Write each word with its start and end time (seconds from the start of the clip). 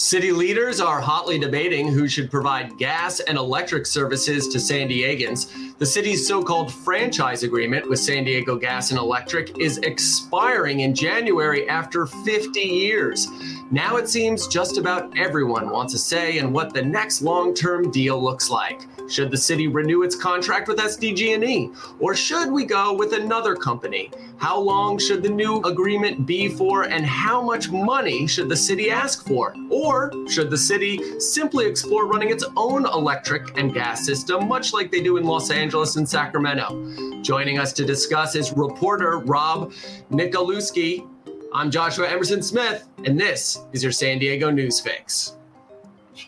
City 0.00 0.32
leaders 0.32 0.80
are 0.80 0.98
hotly 0.98 1.38
debating 1.38 1.86
who 1.86 2.08
should 2.08 2.30
provide 2.30 2.78
gas 2.78 3.20
and 3.20 3.36
electric 3.36 3.84
services 3.84 4.48
to 4.48 4.58
San 4.58 4.88
Diegans. 4.88 5.76
The 5.76 5.84
city's 5.84 6.26
so 6.26 6.42
called 6.42 6.72
franchise 6.72 7.42
agreement 7.42 7.86
with 7.86 7.98
San 7.98 8.24
Diego 8.24 8.56
Gas 8.56 8.92
and 8.92 8.98
Electric 8.98 9.58
is 9.58 9.76
expiring 9.76 10.80
in 10.80 10.94
January 10.94 11.68
after 11.68 12.06
50 12.06 12.60
years. 12.60 13.28
Now 13.70 13.96
it 13.96 14.08
seems 14.08 14.48
just 14.48 14.78
about 14.78 15.18
everyone 15.18 15.68
wants 15.68 15.92
a 15.92 15.98
say 15.98 16.38
in 16.38 16.50
what 16.50 16.72
the 16.72 16.82
next 16.82 17.20
long 17.20 17.52
term 17.52 17.90
deal 17.90 18.24
looks 18.24 18.48
like. 18.48 18.80
Should 19.10 19.32
the 19.32 19.36
city 19.36 19.66
renew 19.66 20.04
its 20.04 20.14
contract 20.14 20.68
with 20.68 20.78
SDG&E 20.78 21.70
or 21.98 22.14
should 22.14 22.52
we 22.52 22.64
go 22.64 22.94
with 22.94 23.12
another 23.12 23.56
company? 23.56 24.08
How 24.36 24.56
long 24.56 24.98
should 24.98 25.24
the 25.24 25.28
new 25.28 25.60
agreement 25.62 26.26
be 26.26 26.48
for 26.48 26.84
and 26.84 27.04
how 27.04 27.42
much 27.42 27.70
money 27.70 28.28
should 28.28 28.48
the 28.48 28.56
city 28.56 28.88
ask 28.88 29.26
for? 29.26 29.56
Or 29.68 30.12
should 30.28 30.48
the 30.48 30.56
city 30.56 31.18
simply 31.18 31.66
explore 31.66 32.06
running 32.06 32.30
its 32.30 32.44
own 32.56 32.86
electric 32.86 33.58
and 33.58 33.74
gas 33.74 34.06
system 34.06 34.46
much 34.46 34.72
like 34.72 34.92
they 34.92 35.02
do 35.02 35.16
in 35.16 35.24
Los 35.24 35.50
Angeles 35.50 35.96
and 35.96 36.08
Sacramento? 36.08 37.20
Joining 37.20 37.58
us 37.58 37.72
to 37.72 37.84
discuss 37.84 38.36
is 38.36 38.52
reporter 38.52 39.18
Rob 39.18 39.72
Nikolewski. 40.12 41.04
I'm 41.52 41.68
Joshua 41.68 42.08
Emerson 42.08 42.44
Smith 42.44 42.88
and 43.04 43.18
this 43.18 43.58
is 43.72 43.82
your 43.82 43.92
San 43.92 44.20
Diego 44.20 44.50
News 44.50 44.78
Fix. 44.78 45.36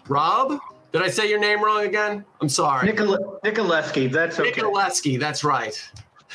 Rob, 0.09 0.59
did 0.93 1.03
I 1.03 1.09
say 1.09 1.29
your 1.29 1.39
name 1.39 1.65
wrong 1.65 1.85
again? 1.85 2.25
I'm 2.41 2.49
sorry. 2.49 2.89
Nikol- 2.89 3.41
Nikoleski, 3.43 4.13
that's 4.13 4.39
okay. 4.39 4.53
Nikoleski, 4.53 5.19
that's 5.19 5.43
right. 5.43 5.91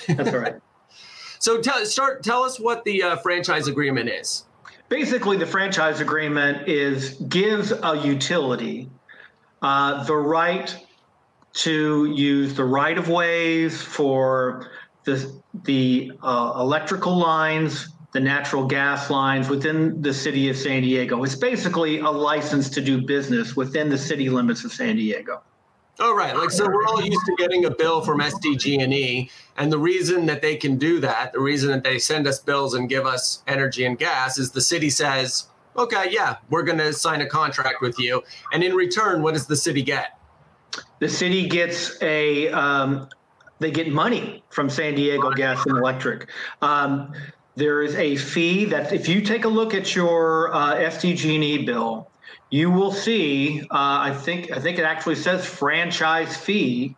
That's 0.08 0.34
all 0.34 0.40
right. 0.40 0.56
so 1.40 1.62
tell 1.62 1.86
start 1.86 2.24
tell 2.24 2.44
us 2.44 2.60
what 2.60 2.84
the 2.84 3.04
uh, 3.04 3.16
franchise 3.18 3.68
agreement 3.68 4.10
is. 4.10 4.46
Basically, 4.90 5.38
the 5.38 5.46
franchise 5.46 6.00
agreement 6.00 6.68
is 6.68 7.16
gives 7.30 7.72
a 7.72 8.02
utility 8.04 8.90
uh, 9.62 10.04
the 10.06 10.16
right 10.16 10.76
to 11.54 12.06
use 12.14 12.54
the 12.56 12.64
right 12.64 12.98
of 12.98 13.10
ways 13.10 13.82
for 13.82 14.72
the 15.04 15.32
the 15.66 16.12
uh, 16.24 16.54
electrical 16.58 17.16
lines 17.16 17.90
the 18.14 18.20
natural 18.20 18.66
gas 18.66 19.10
lines 19.10 19.50
within 19.50 20.02
the 20.02 20.14
city 20.14 20.50
of 20.50 20.58
San 20.58 20.82
Diego. 20.82 21.24
It's 21.24 21.36
basically 21.36 22.00
a 22.00 22.10
license 22.10 22.70
to 22.72 22.82
do 22.82 23.02
business 23.02 23.56
within 23.56 23.90
the 23.90 23.98
city 23.98 24.30
limits 24.30 24.64
of 24.64 24.72
San 24.72 24.96
Diego. 24.96 25.42
Oh, 26.00 26.16
right. 26.16 26.36
Like, 26.36 26.52
so 26.52 26.68
we're 26.68 26.86
all 26.86 27.02
used 27.02 27.26
to 27.26 27.36
getting 27.38 27.66
a 27.66 27.72
bill 27.72 28.02
from 28.02 28.20
SDG&E. 28.20 29.32
And 29.58 29.72
the 29.72 29.80
reason 29.80 30.28
that 30.28 30.42
they 30.42 30.56
can 30.56 30.78
do 30.78 31.00
that, 31.00 31.34
the 31.34 31.40
reason 31.40 31.72
that 31.72 31.84
they 31.84 31.98
send 31.98 32.28
us 32.28 32.40
bills 32.40 32.76
and 32.76 32.88
give 32.88 33.06
us 33.06 33.44
energy 33.48 33.84
and 33.86 33.98
gas 33.98 34.38
is 34.38 34.52
the 34.52 34.62
city 34.62 34.92
says, 34.92 35.48
okay, 35.76 36.08
yeah, 36.12 36.38
we're 36.50 36.64
going 36.64 36.78
to 36.78 36.94
sign 36.94 37.22
a 37.22 37.26
contract 37.26 37.82
with 37.82 38.00
you. 38.00 38.24
And 38.54 38.64
in 38.64 38.76
return, 38.76 39.24
what 39.24 39.34
does 39.34 39.48
the 39.48 39.56
city 39.56 39.82
get? 39.82 40.20
The 41.00 41.10
city 41.10 41.48
gets 41.48 42.00
a, 42.02 42.50
um, 42.50 43.10
they 43.60 43.72
get 43.72 43.92
money 43.92 44.44
from 44.50 44.70
San 44.70 44.94
Diego 44.94 45.32
Gas 45.32 45.66
and 45.66 45.78
Electric. 45.78 46.30
Um, 46.62 47.14
there 47.58 47.82
is 47.82 47.96
a 47.96 48.16
fee 48.16 48.66
that 48.66 48.94
if 48.94 49.10
you 49.10 49.20
take 49.20 49.44
a 49.44 49.48
look 49.48 49.74
at 49.74 49.96
your 49.96 50.54
uh, 50.54 50.76
SDG&E 50.76 51.66
bill, 51.66 52.08
you 52.52 52.70
will 52.70 52.92
see. 52.92 53.62
Uh, 53.62 53.66
I 53.72 54.14
think 54.14 54.52
I 54.52 54.60
think 54.60 54.78
it 54.78 54.84
actually 54.84 55.16
says 55.16 55.44
franchise 55.44 56.38
fee. 56.38 56.96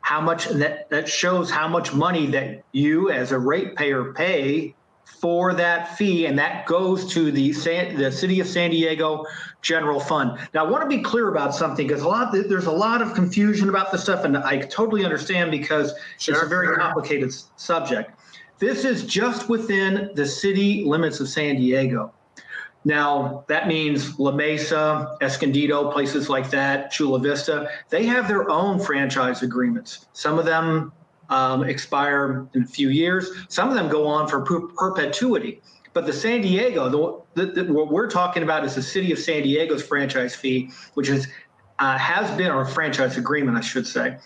How 0.00 0.22
much 0.22 0.46
that 0.48 0.88
that 0.88 1.08
shows 1.08 1.50
how 1.50 1.68
much 1.68 1.92
money 1.92 2.26
that 2.28 2.64
you 2.72 3.10
as 3.10 3.32
a 3.32 3.38
ratepayer 3.38 4.14
pay 4.14 4.74
for 5.04 5.52
that 5.52 5.96
fee, 5.98 6.24
and 6.24 6.38
that 6.38 6.64
goes 6.64 7.12
to 7.12 7.30
the 7.30 7.52
San, 7.52 7.96
the 7.96 8.10
city 8.10 8.40
of 8.40 8.46
San 8.46 8.70
Diego 8.70 9.26
general 9.60 10.00
fund. 10.00 10.38
Now, 10.54 10.64
I 10.64 10.70
want 10.70 10.88
to 10.88 10.88
be 10.88 11.02
clear 11.02 11.28
about 11.28 11.54
something 11.54 11.86
because 11.86 12.02
a 12.02 12.08
lot 12.08 12.32
there's 12.32 12.66
a 12.66 12.72
lot 12.72 13.02
of 13.02 13.12
confusion 13.14 13.68
about 13.68 13.92
this 13.92 14.04
stuff, 14.04 14.24
and 14.24 14.38
I 14.38 14.58
totally 14.58 15.04
understand 15.04 15.50
because 15.50 15.92
sure, 16.18 16.34
it's 16.34 16.44
a 16.44 16.46
very 16.46 16.74
complicated 16.76 17.34
subject. 17.56 18.17
This 18.58 18.84
is 18.84 19.04
just 19.04 19.48
within 19.48 20.10
the 20.14 20.26
city 20.26 20.84
limits 20.84 21.20
of 21.20 21.28
San 21.28 21.56
Diego. 21.56 22.12
Now, 22.84 23.44
that 23.48 23.68
means 23.68 24.18
La 24.18 24.32
Mesa, 24.32 25.16
Escondido, 25.20 25.92
places 25.92 26.28
like 26.28 26.50
that, 26.50 26.90
Chula 26.90 27.18
Vista, 27.18 27.68
they 27.88 28.06
have 28.06 28.28
their 28.28 28.50
own 28.50 28.80
franchise 28.80 29.42
agreements. 29.42 30.06
Some 30.12 30.38
of 30.38 30.44
them 30.44 30.92
um, 31.28 31.64
expire 31.64 32.46
in 32.54 32.62
a 32.62 32.66
few 32.66 32.88
years, 32.88 33.30
some 33.48 33.68
of 33.68 33.74
them 33.74 33.88
go 33.88 34.06
on 34.06 34.28
for 34.28 34.40
per- 34.40 34.68
perpetuity. 34.68 35.60
But 35.92 36.06
the 36.06 36.12
San 36.12 36.40
Diego, 36.40 37.24
the, 37.34 37.46
the, 37.46 37.62
the, 37.62 37.72
what 37.72 37.90
we're 37.90 38.08
talking 38.08 38.42
about 38.42 38.64
is 38.64 38.74
the 38.74 38.82
city 38.82 39.12
of 39.12 39.18
San 39.18 39.42
Diego's 39.42 39.82
franchise 39.82 40.34
fee, 40.34 40.70
which 40.94 41.08
is 41.08 41.28
uh, 41.78 41.98
has 41.98 42.30
been, 42.36 42.50
or 42.50 42.64
franchise 42.64 43.16
agreement, 43.16 43.56
I 43.56 43.60
should 43.60 43.86
say, 43.86 44.16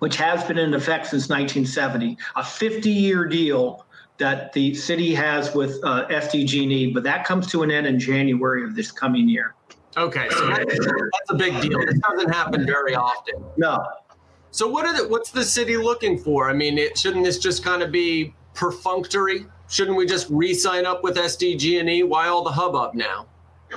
which 0.00 0.16
has 0.16 0.42
been 0.44 0.58
in 0.58 0.74
effect 0.74 1.06
since 1.06 1.28
1970, 1.28 2.18
a 2.36 2.44
50 2.44 2.90
year 2.90 3.24
deal 3.24 3.86
that 4.18 4.52
the 4.52 4.74
city 4.74 5.14
has 5.14 5.54
with 5.54 5.78
uh, 5.82 6.06
SDG&E, 6.08 6.92
but 6.92 7.02
that 7.04 7.24
comes 7.24 7.46
to 7.48 7.62
an 7.62 7.70
end 7.70 7.86
in 7.86 7.98
January 7.98 8.62
of 8.64 8.76
this 8.76 8.90
coming 8.90 9.28
year. 9.28 9.54
Okay, 9.96 10.28
so 10.30 10.46
that's, 10.46 10.78
that's 10.78 11.30
a 11.30 11.34
big 11.34 11.60
deal. 11.60 11.78
This 11.84 11.98
doesn't 11.98 12.30
happen 12.30 12.66
very 12.66 12.94
often. 12.94 13.42
No. 13.56 13.84
So 14.50 14.68
what 14.68 14.84
are 14.84 14.96
the, 14.96 15.08
what's 15.08 15.30
the 15.30 15.44
city 15.44 15.76
looking 15.76 16.18
for? 16.18 16.50
I 16.50 16.52
mean, 16.52 16.76
it, 16.76 16.98
shouldn't 16.98 17.24
this 17.24 17.38
just 17.38 17.64
kind 17.64 17.82
of 17.82 17.90
be 17.90 18.34
perfunctory? 18.54 19.46
Shouldn't 19.68 19.96
we 19.96 20.06
just 20.06 20.28
re-sign 20.30 20.86
up 20.86 21.02
with 21.02 21.16
SDG&E? 21.16 22.02
Why 22.02 22.28
all 22.28 22.44
the 22.44 22.50
hubbub 22.50 22.94
now? 22.94 23.26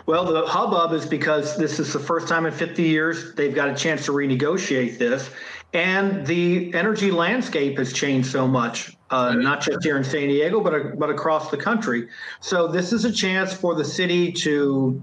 Well, 0.06 0.26
the 0.26 0.46
hubbub 0.46 0.94
is 0.94 1.06
because 1.06 1.56
this 1.56 1.80
is 1.80 1.94
the 1.94 2.00
first 2.00 2.28
time 2.28 2.46
in 2.46 2.52
50 2.52 2.82
years 2.82 3.34
they've 3.36 3.54
got 3.54 3.70
a 3.70 3.76
chance 3.76 4.06
to 4.06 4.12
renegotiate 4.12 4.98
this. 4.98 5.30
And 5.74 6.26
the 6.26 6.74
energy 6.76 7.10
landscape 7.10 7.80
has 7.80 7.94
changed 7.94 8.30
so 8.30 8.48
much, 8.48 8.96
uh, 9.10 9.34
not 9.34 9.62
just 9.62 9.84
here 9.84 9.98
in 9.98 10.04
San 10.04 10.28
Diego, 10.28 10.62
but, 10.62 11.00
but 11.00 11.10
across 11.10 11.50
the 11.50 11.58
country. 11.58 12.08
So 12.42 12.68
this 12.68 12.94
is 12.94 13.06
a 13.06 13.12
chance 13.12 13.54
for 13.54 13.74
the 13.74 13.84
city 13.84 14.32
to 14.34 15.02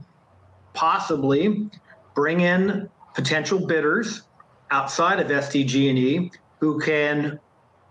possibly 0.72 1.68
bring 2.14 2.40
in 2.40 2.88
potential 3.14 3.66
bidders 3.66 4.22
outside 4.70 5.18
of 5.18 5.26
SDG&E 5.26 6.30
who 6.60 6.78
can 6.78 7.40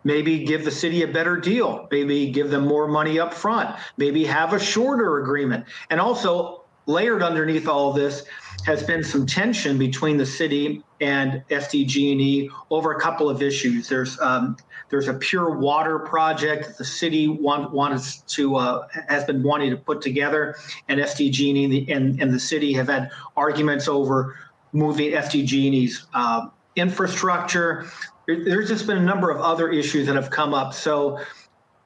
maybe 0.03 0.45
give 0.45 0.63
the 0.63 0.71
city 0.71 1.03
a 1.03 1.07
better 1.07 1.35
deal, 1.37 1.87
maybe 1.91 2.31
give 2.31 2.49
them 2.49 2.65
more 2.65 2.87
money 2.87 3.19
up 3.19 3.33
front, 3.33 3.75
maybe 3.97 4.23
have 4.23 4.53
a 4.53 4.59
shorter 4.59 5.19
agreement. 5.19 5.65
And 5.89 5.99
also 5.99 6.58
layered 6.89 7.21
underneath 7.21 7.67
all 7.67 7.91
of 7.91 7.95
this 7.95 8.25
has 8.65 8.83
been 8.83 9.03
some 9.03 9.25
tension 9.25 9.77
between 9.77 10.17
the 10.17 10.25
city 10.25 10.83
and 10.99 11.43
SDG&E 11.49 12.49
over 12.71 12.91
a 12.91 12.99
couple 12.99 13.29
of 13.29 13.41
issues. 13.41 13.87
There's 13.87 14.19
um, 14.19 14.57
there's 14.89 15.07
a 15.07 15.13
pure 15.13 15.51
water 15.51 15.99
project 15.99 16.65
that 16.67 16.77
the 16.77 16.83
city 16.83 17.27
want, 17.27 18.03
to 18.27 18.55
uh, 18.55 18.87
has 19.07 19.23
been 19.23 19.43
wanting 19.43 19.69
to 19.69 19.77
put 19.77 20.01
together, 20.01 20.55
and 20.87 20.99
SDG&E 20.99 21.89
and, 21.91 22.19
and 22.19 22.33
the 22.33 22.39
city 22.39 22.73
have 22.73 22.87
had 22.87 23.11
arguments 23.37 23.87
over 23.87 24.35
moving 24.73 25.11
SDG&E's 25.11 26.07
uh, 26.15 26.47
infrastructure. 26.75 27.85
There's 28.27 28.67
just 28.67 28.87
been 28.87 28.97
a 28.97 29.05
number 29.05 29.29
of 29.29 29.39
other 29.41 29.69
issues 29.69 30.07
that 30.07 30.15
have 30.15 30.31
come 30.31 30.53
up. 30.53 30.73
So 30.73 31.19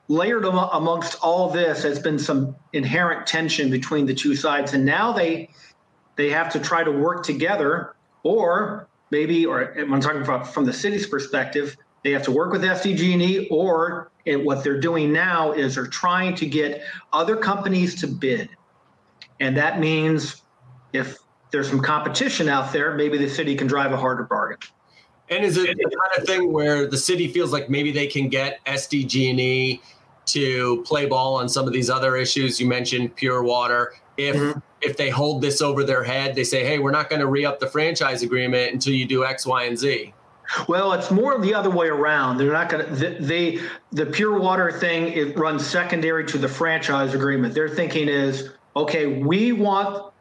layered 0.07 0.45
amongst 0.45 1.17
all 1.21 1.49
this 1.49 1.83
has 1.83 1.99
been 1.99 2.19
some 2.19 2.55
inherent 2.73 3.25
tension 3.25 3.69
between 3.69 4.05
the 4.05 4.13
two 4.13 4.35
sides, 4.35 4.73
and 4.73 4.85
now 4.85 5.11
they 5.11 5.49
they 6.15 6.29
have 6.29 6.51
to 6.53 6.59
try 6.59 6.83
to 6.83 6.91
work 6.91 7.23
together, 7.23 7.95
or 8.23 8.87
maybe, 9.09 9.45
or 9.45 9.73
I'm 9.79 10.01
talking 10.01 10.21
about 10.21 10.47
from 10.53 10.65
the 10.65 10.73
city's 10.73 11.07
perspective, 11.07 11.75
they 12.03 12.11
have 12.11 12.23
to 12.23 12.31
work 12.31 12.51
with 12.51 12.63
SDG&E, 12.63 13.47
or 13.49 14.11
what 14.25 14.63
they're 14.63 14.79
doing 14.79 15.11
now 15.11 15.51
is 15.53 15.75
they're 15.75 15.87
trying 15.87 16.35
to 16.35 16.45
get 16.45 16.83
other 17.13 17.35
companies 17.35 17.99
to 18.01 18.07
bid, 18.07 18.49
and 19.39 19.57
that 19.57 19.79
means 19.79 20.41
if 20.91 21.17
there's 21.51 21.69
some 21.69 21.81
competition 21.81 22.49
out 22.49 22.73
there, 22.73 22.93
maybe 22.95 23.17
the 23.17 23.29
city 23.29 23.55
can 23.55 23.67
drive 23.67 23.91
a 23.91 23.97
harder 23.97 24.23
bargain. 24.23 24.57
And 25.29 25.45
is 25.45 25.57
it 25.57 25.77
the 25.77 25.83
kind 25.83 26.21
of 26.21 26.27
thing 26.27 26.51
where 26.51 26.85
the 26.85 26.97
city 26.97 27.27
feels 27.27 27.51
like 27.53 27.69
maybe 27.69 27.91
they 27.91 28.07
can 28.07 28.27
get 28.27 28.63
SDG&E 28.65 29.81
to 30.25 30.83
play 30.83 31.05
ball 31.05 31.35
on 31.35 31.49
some 31.49 31.67
of 31.67 31.73
these 31.73 31.89
other 31.89 32.15
issues 32.15 32.59
you 32.59 32.67
mentioned, 32.67 33.15
pure 33.15 33.43
water, 33.43 33.93
if 34.17 34.35
mm-hmm. 34.35 34.59
if 34.81 34.97
they 34.97 35.09
hold 35.09 35.41
this 35.41 35.61
over 35.61 35.83
their 35.83 36.03
head, 36.03 36.35
they 36.35 36.43
say, 36.43 36.63
"Hey, 36.65 36.79
we're 36.79 36.91
not 36.91 37.09
going 37.09 37.19
to 37.19 37.27
re-up 37.27 37.59
the 37.59 37.67
franchise 37.67 38.23
agreement 38.23 38.73
until 38.73 38.93
you 38.93 39.05
do 39.05 39.25
X, 39.25 39.45
Y, 39.45 39.63
and 39.63 39.77
Z." 39.77 40.13
Well, 40.67 40.93
it's 40.93 41.09
more 41.09 41.39
the 41.39 41.53
other 41.53 41.69
way 41.69 41.87
around. 41.87 42.37
They're 42.37 42.51
not 42.51 42.69
going 42.69 42.85
to. 42.85 43.17
They 43.19 43.59
the 43.91 44.05
pure 44.05 44.39
water 44.39 44.71
thing 44.71 45.07
it 45.13 45.37
runs 45.37 45.65
secondary 45.65 46.25
to 46.25 46.37
the 46.37 46.49
franchise 46.49 47.13
agreement. 47.13 47.53
Their 47.53 47.69
thinking 47.69 48.07
is, 48.07 48.51
okay, 48.75 49.07
we 49.21 49.51
want 49.51 50.13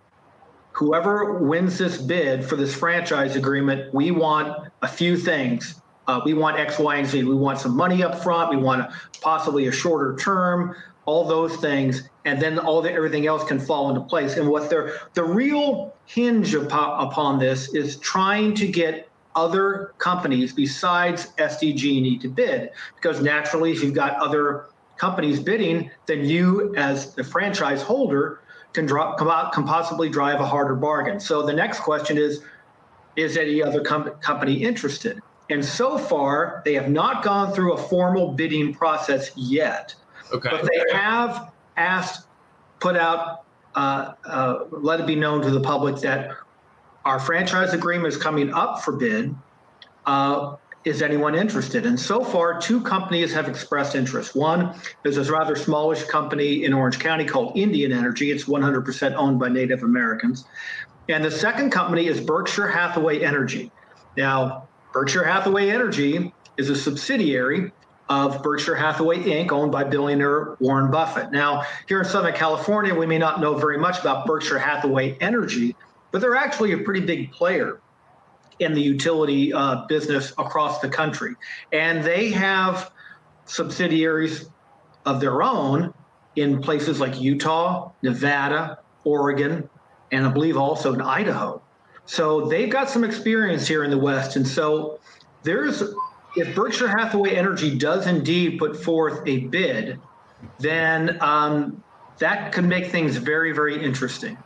whoever 0.72 1.38
wins 1.38 1.78
this 1.78 1.98
bid 1.98 2.44
for 2.44 2.56
this 2.56 2.74
franchise 2.74 3.36
agreement, 3.36 3.92
we 3.94 4.10
want 4.10 4.68
a 4.80 4.88
few 4.88 5.16
things. 5.16 5.81
Uh, 6.06 6.20
we 6.24 6.34
want 6.34 6.58
X, 6.58 6.78
Y, 6.78 6.96
and 6.96 7.06
Z. 7.06 7.24
We 7.24 7.34
want 7.34 7.58
some 7.58 7.76
money 7.76 8.02
up 8.02 8.22
front. 8.22 8.50
We 8.50 8.56
want 8.56 8.90
possibly 9.20 9.66
a 9.66 9.72
shorter 9.72 10.16
term. 10.16 10.74
all 11.04 11.26
those 11.26 11.56
things, 11.56 12.08
and 12.24 12.40
then 12.40 12.60
all 12.60 12.80
the 12.80 12.92
everything 12.92 13.26
else 13.26 13.42
can 13.44 13.58
fall 13.58 13.88
into 13.88 14.00
place. 14.02 14.36
And 14.36 14.48
what 14.48 14.70
they're 14.70 15.00
the 15.14 15.24
real 15.24 15.96
hinge 16.06 16.54
upon, 16.54 17.08
upon 17.08 17.38
this 17.40 17.74
is 17.74 17.96
trying 17.98 18.54
to 18.54 18.68
get 18.68 19.08
other 19.34 19.94
companies 19.98 20.52
besides 20.52 21.28
SDG&E 21.38 22.18
to 22.18 22.28
bid, 22.28 22.70
because 22.94 23.20
naturally, 23.20 23.72
if 23.72 23.82
you've 23.82 23.94
got 23.94 24.16
other 24.16 24.66
companies 24.96 25.40
bidding, 25.40 25.90
then 26.06 26.24
you, 26.24 26.72
as 26.76 27.14
the 27.14 27.24
franchise 27.24 27.82
holder, 27.82 28.40
can 28.72 28.86
drop 28.86 29.18
come 29.18 29.28
out 29.28 29.52
can 29.52 29.64
possibly 29.64 30.08
drive 30.08 30.40
a 30.40 30.46
harder 30.46 30.74
bargain. 30.76 31.18
So 31.20 31.42
the 31.44 31.52
next 31.52 31.80
question 31.80 32.16
is, 32.16 32.42
is 33.16 33.36
any 33.36 33.62
other 33.62 33.80
com- 33.82 34.10
company 34.20 34.54
interested? 34.62 35.20
And 35.52 35.62
so 35.62 35.98
far, 35.98 36.62
they 36.64 36.72
have 36.72 36.88
not 36.88 37.22
gone 37.22 37.52
through 37.52 37.74
a 37.74 37.76
formal 37.76 38.32
bidding 38.32 38.72
process 38.72 39.30
yet. 39.36 39.94
Okay. 40.32 40.48
But 40.50 40.62
they 40.62 40.96
have 40.96 41.52
asked, 41.76 42.26
put 42.80 42.96
out, 42.96 43.44
uh, 43.74 44.14
uh, 44.24 44.64
let 44.70 44.98
it 44.98 45.06
be 45.06 45.14
known 45.14 45.42
to 45.42 45.50
the 45.50 45.60
public 45.60 45.96
that 45.96 46.30
our 47.04 47.20
franchise 47.20 47.74
agreement 47.74 48.14
is 48.14 48.16
coming 48.16 48.50
up 48.54 48.82
for 48.82 48.92
bid. 48.92 49.34
Uh, 50.06 50.56
is 50.86 51.02
anyone 51.02 51.34
interested? 51.34 51.84
And 51.84 52.00
so 52.00 52.24
far, 52.24 52.58
two 52.58 52.80
companies 52.80 53.34
have 53.34 53.46
expressed 53.46 53.94
interest. 53.94 54.34
One 54.34 54.74
is 55.04 55.16
this 55.16 55.28
rather 55.28 55.54
smallish 55.54 56.04
company 56.04 56.64
in 56.64 56.72
Orange 56.72 56.98
County 56.98 57.26
called 57.26 57.58
Indian 57.58 57.92
Energy. 57.92 58.30
It's 58.30 58.44
100% 58.44 59.14
owned 59.16 59.38
by 59.38 59.50
Native 59.50 59.82
Americans. 59.82 60.46
And 61.10 61.22
the 61.22 61.30
second 61.30 61.72
company 61.72 62.06
is 62.06 62.22
Berkshire 62.22 62.68
Hathaway 62.68 63.20
Energy. 63.20 63.70
Now, 64.16 64.66
Berkshire 64.92 65.24
Hathaway 65.24 65.70
Energy 65.70 66.32
is 66.56 66.68
a 66.68 66.76
subsidiary 66.76 67.72
of 68.08 68.42
Berkshire 68.42 68.74
Hathaway 68.74 69.18
Inc., 69.18 69.52
owned 69.52 69.72
by 69.72 69.84
billionaire 69.84 70.56
Warren 70.60 70.90
Buffett. 70.90 71.32
Now, 71.32 71.64
here 71.88 72.00
in 72.00 72.04
Southern 72.04 72.34
California, 72.34 72.94
we 72.94 73.06
may 73.06 73.18
not 73.18 73.40
know 73.40 73.54
very 73.54 73.78
much 73.78 74.00
about 74.00 74.26
Berkshire 74.26 74.58
Hathaway 74.58 75.16
Energy, 75.20 75.74
but 76.10 76.20
they're 76.20 76.36
actually 76.36 76.72
a 76.72 76.78
pretty 76.78 77.00
big 77.00 77.32
player 77.32 77.80
in 78.58 78.74
the 78.74 78.82
utility 78.82 79.52
uh, 79.52 79.86
business 79.88 80.32
across 80.32 80.80
the 80.80 80.88
country. 80.88 81.34
And 81.72 82.04
they 82.04 82.30
have 82.30 82.92
subsidiaries 83.46 84.50
of 85.06 85.20
their 85.20 85.42
own 85.42 85.94
in 86.36 86.60
places 86.60 87.00
like 87.00 87.20
Utah, 87.20 87.92
Nevada, 88.02 88.78
Oregon, 89.04 89.68
and 90.10 90.26
I 90.26 90.30
believe 90.30 90.56
also 90.56 90.92
in 90.92 91.00
Idaho. 91.00 91.62
So 92.06 92.46
they've 92.46 92.70
got 92.70 92.90
some 92.90 93.04
experience 93.04 93.66
here 93.66 93.84
in 93.84 93.90
the 93.90 93.98
West. 93.98 94.36
And 94.36 94.46
so 94.46 94.98
there's, 95.42 95.82
if 96.36 96.54
Berkshire 96.54 96.88
Hathaway 96.88 97.36
Energy 97.36 97.76
does 97.76 98.06
indeed 98.06 98.58
put 98.58 98.76
forth 98.76 99.26
a 99.26 99.38
bid, 99.46 99.98
then 100.58 101.18
um, 101.20 101.82
that 102.18 102.52
could 102.52 102.64
make 102.64 102.86
things 102.86 103.16
very, 103.16 103.52
very 103.52 103.82
interesting. 103.82 104.36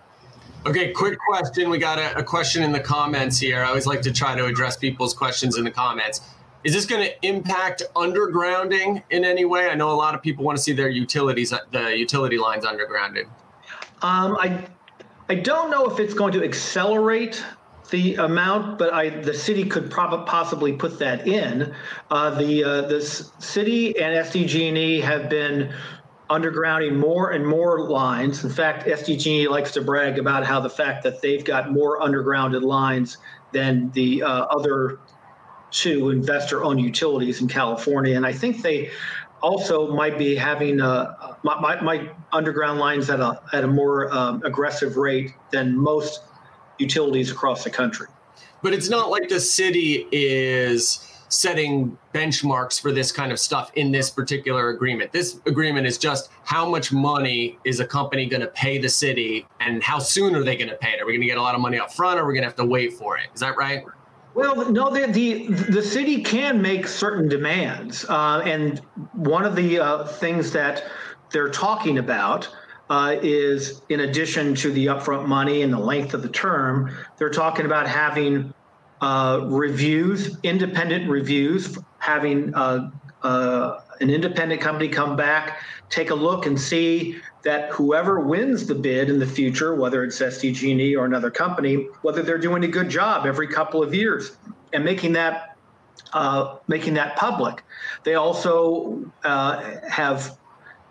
Okay, 0.66 0.90
quick 0.90 1.16
question. 1.28 1.70
We 1.70 1.78
got 1.78 1.98
a, 1.98 2.18
a, 2.18 2.24
question 2.24 2.64
in 2.64 2.72
the 2.72 2.80
comments 2.80 3.38
here. 3.38 3.62
I 3.62 3.68
always 3.68 3.86
like 3.86 4.02
to 4.02 4.12
try 4.12 4.34
to 4.34 4.46
address 4.46 4.76
people's 4.76 5.14
questions 5.14 5.56
in 5.56 5.64
the 5.64 5.70
comments. 5.70 6.22
Is 6.64 6.74
this 6.74 6.86
going 6.86 7.06
to 7.06 7.26
impact 7.26 7.84
undergrounding 7.94 9.00
in 9.10 9.24
any 9.24 9.44
way? 9.44 9.68
I 9.68 9.76
know 9.76 9.90
a 9.90 9.94
lot 9.94 10.16
of 10.16 10.22
people 10.22 10.44
want 10.44 10.58
to 10.58 10.62
see 10.62 10.72
their 10.72 10.88
utilities, 10.88 11.54
the 11.70 11.96
utility 11.96 12.38
lines 12.38 12.64
undergrounded. 12.64 13.26
Um, 14.02 14.36
I, 14.40 14.66
I 15.28 15.34
don't 15.34 15.70
know 15.70 15.86
if 15.86 15.98
it's 15.98 16.14
going 16.14 16.32
to 16.34 16.44
accelerate 16.44 17.44
the 17.90 18.14
amount, 18.16 18.78
but 18.78 18.92
I, 18.92 19.10
the 19.10 19.34
city 19.34 19.64
could 19.64 19.90
probably 19.90 20.26
possibly 20.26 20.72
put 20.72 20.98
that 21.00 21.26
in. 21.26 21.74
Uh, 22.10 22.30
the 22.30 22.64
uh, 22.64 22.80
the 22.82 23.00
city 23.00 23.98
and 23.98 24.26
SDG&E 24.26 25.00
have 25.00 25.28
been 25.28 25.72
undergrounding 26.30 26.96
more 26.96 27.30
and 27.30 27.46
more 27.46 27.80
lines. 27.88 28.44
In 28.44 28.50
fact, 28.50 28.86
SDG&E 28.86 29.48
likes 29.48 29.72
to 29.72 29.80
brag 29.80 30.18
about 30.18 30.44
how 30.44 30.60
the 30.60 30.70
fact 30.70 31.04
that 31.04 31.22
they've 31.22 31.44
got 31.44 31.72
more 31.72 32.00
undergrounded 32.00 32.62
lines 32.62 33.18
than 33.52 33.90
the 33.92 34.22
uh, 34.22 34.28
other 34.28 34.98
two 35.70 36.10
investor-owned 36.10 36.80
utilities 36.80 37.40
in 37.40 37.48
California, 37.48 38.16
and 38.16 38.26
I 38.26 38.32
think 38.32 38.62
they 38.62 38.90
also 39.42 39.92
might 39.92 40.18
be 40.18 40.34
having 40.34 40.78
my, 40.78 41.34
my, 41.42 41.80
my, 41.80 42.10
underground 42.32 42.78
lines 42.78 43.08
at 43.10 43.20
a 43.20 43.40
at 43.52 43.64
a 43.64 43.66
more 43.66 44.12
um, 44.12 44.42
aggressive 44.44 44.96
rate 44.96 45.32
than 45.50 45.76
most 45.76 46.22
utilities 46.78 47.30
across 47.30 47.64
the 47.64 47.70
country. 47.70 48.08
But 48.62 48.72
it's 48.72 48.88
not 48.88 49.10
like 49.10 49.28
the 49.28 49.40
city 49.40 50.06
is 50.10 51.06
setting 51.28 51.96
benchmarks 52.14 52.80
for 52.80 52.92
this 52.92 53.10
kind 53.10 53.32
of 53.32 53.38
stuff 53.38 53.70
in 53.74 53.90
this 53.90 54.10
particular 54.10 54.70
agreement. 54.70 55.12
This 55.12 55.40
agreement 55.46 55.86
is 55.86 55.98
just 55.98 56.30
how 56.44 56.68
much 56.68 56.92
money 56.92 57.58
is 57.64 57.80
a 57.80 57.86
company 57.86 58.26
going 58.26 58.42
to 58.42 58.48
pay 58.48 58.78
the 58.78 58.88
city 58.88 59.46
and 59.60 59.82
how 59.82 59.98
soon 59.98 60.34
are 60.34 60.44
they 60.44 60.56
going 60.56 60.70
to 60.70 60.76
pay 60.76 60.92
it? 60.92 61.00
Are 61.00 61.06
we 61.06 61.12
going 61.12 61.22
to 61.22 61.26
get 61.26 61.38
a 61.38 61.42
lot 61.42 61.54
of 61.54 61.60
money 61.60 61.78
up 61.78 61.92
front 61.92 62.18
or 62.18 62.22
are 62.22 62.26
we 62.26 62.34
going 62.34 62.42
to 62.42 62.48
have 62.48 62.56
to 62.56 62.64
wait 62.64 62.92
for 62.92 63.18
it? 63.18 63.26
Is 63.34 63.40
that 63.40 63.56
right? 63.56 63.84
Well, 64.36 64.70
no, 64.70 64.90
the 64.90 65.06
the, 65.06 65.46
the 65.46 65.82
city 65.82 66.22
can 66.22 66.60
make 66.60 66.86
certain 66.86 67.26
demands, 67.26 68.04
uh, 68.04 68.42
and 68.44 68.80
one 69.14 69.46
of 69.46 69.56
the 69.56 69.78
uh, 69.80 70.04
things 70.04 70.52
that 70.52 70.84
they're 71.30 71.48
talking 71.48 71.96
about 71.96 72.46
uh, 72.90 73.16
is, 73.22 73.80
in 73.88 74.00
addition 74.00 74.54
to 74.56 74.70
the 74.70 74.86
upfront 74.86 75.26
money 75.26 75.62
and 75.62 75.72
the 75.72 75.78
length 75.78 76.12
of 76.12 76.20
the 76.20 76.28
term, 76.28 76.94
they're 77.16 77.30
talking 77.30 77.64
about 77.64 77.86
having 77.86 78.52
uh, 79.00 79.40
reviews, 79.44 80.36
independent 80.42 81.08
reviews, 81.08 81.78
having 81.96 82.54
uh, 82.54 82.90
uh, 83.22 83.80
an 84.00 84.10
independent 84.10 84.60
company 84.60 84.88
come 84.88 85.16
back, 85.16 85.62
take 85.88 86.10
a 86.10 86.14
look 86.14 86.46
and 86.46 86.60
see 86.60 87.18
that 87.42 87.70
whoever 87.70 88.20
wins 88.20 88.66
the 88.66 88.74
bid 88.74 89.08
in 89.08 89.18
the 89.18 89.26
future, 89.26 89.74
whether 89.74 90.04
it's 90.04 90.18
SDG&E 90.20 90.96
or 90.96 91.04
another 91.04 91.30
company, 91.30 91.86
whether 92.02 92.22
they're 92.22 92.38
doing 92.38 92.64
a 92.64 92.68
good 92.68 92.88
job 92.88 93.26
every 93.26 93.46
couple 93.46 93.82
of 93.82 93.94
years, 93.94 94.36
and 94.72 94.84
making 94.84 95.12
that 95.12 95.56
uh, 96.12 96.56
making 96.68 96.94
that 96.94 97.16
public. 97.16 97.62
They 98.04 98.14
also 98.14 99.10
uh, 99.24 99.80
have 99.88 100.38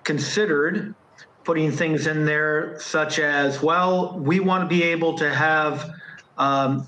considered 0.03 0.95
putting 1.43 1.71
things 1.71 2.07
in 2.07 2.25
there 2.25 2.77
such 2.79 3.19
as, 3.19 3.61
well, 3.61 4.17
we 4.19 4.39
want 4.39 4.63
to 4.63 4.67
be 4.67 4.83
able 4.83 5.17
to 5.17 5.33
have 5.33 5.91
um, 6.37 6.87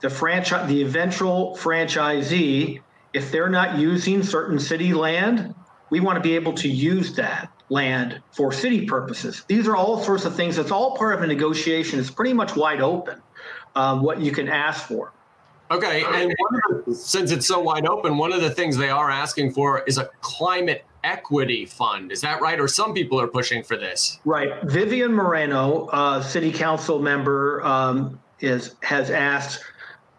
the 0.00 0.10
franchise, 0.10 0.66
the 0.68 0.82
eventual 0.82 1.56
franchisee, 1.56 2.80
if 3.16 3.32
they're 3.32 3.48
not 3.48 3.78
using 3.78 4.22
certain 4.22 4.58
city 4.58 4.92
land, 4.92 5.54
we 5.88 6.00
want 6.00 6.16
to 6.16 6.20
be 6.20 6.34
able 6.34 6.52
to 6.52 6.68
use 6.68 7.14
that 7.14 7.50
land 7.70 8.20
for 8.30 8.52
city 8.52 8.84
purposes. 8.84 9.42
These 9.48 9.66
are 9.66 9.74
all 9.74 10.02
sorts 10.02 10.26
of 10.26 10.36
things. 10.36 10.58
It's 10.58 10.70
all 10.70 10.94
part 10.98 11.14
of 11.14 11.22
a 11.22 11.26
negotiation. 11.26 11.98
It's 11.98 12.10
pretty 12.10 12.34
much 12.34 12.54
wide 12.56 12.82
open 12.82 13.22
um, 13.74 14.02
what 14.02 14.20
you 14.20 14.32
can 14.32 14.48
ask 14.48 14.86
for. 14.86 15.14
Okay, 15.70 16.04
and 16.04 16.30
the, 16.30 16.94
since 16.94 17.32
it's 17.32 17.46
so 17.46 17.58
wide 17.58 17.86
open, 17.86 18.18
one 18.18 18.32
of 18.32 18.42
the 18.42 18.50
things 18.50 18.76
they 18.76 18.90
are 18.90 19.10
asking 19.10 19.52
for 19.52 19.82
is 19.84 19.96
a 19.96 20.10
climate 20.20 20.84
equity 21.02 21.64
fund. 21.64 22.12
Is 22.12 22.20
that 22.20 22.42
right? 22.42 22.60
Or 22.60 22.68
some 22.68 22.92
people 22.92 23.18
are 23.18 23.26
pushing 23.26 23.64
for 23.64 23.76
this? 23.76 24.20
Right. 24.26 24.62
Vivian 24.64 25.12
Moreno, 25.12 25.86
uh, 25.86 26.22
city 26.22 26.52
council 26.52 27.00
member, 27.00 27.64
um, 27.64 28.20
is 28.40 28.76
has 28.82 29.10
asked 29.10 29.64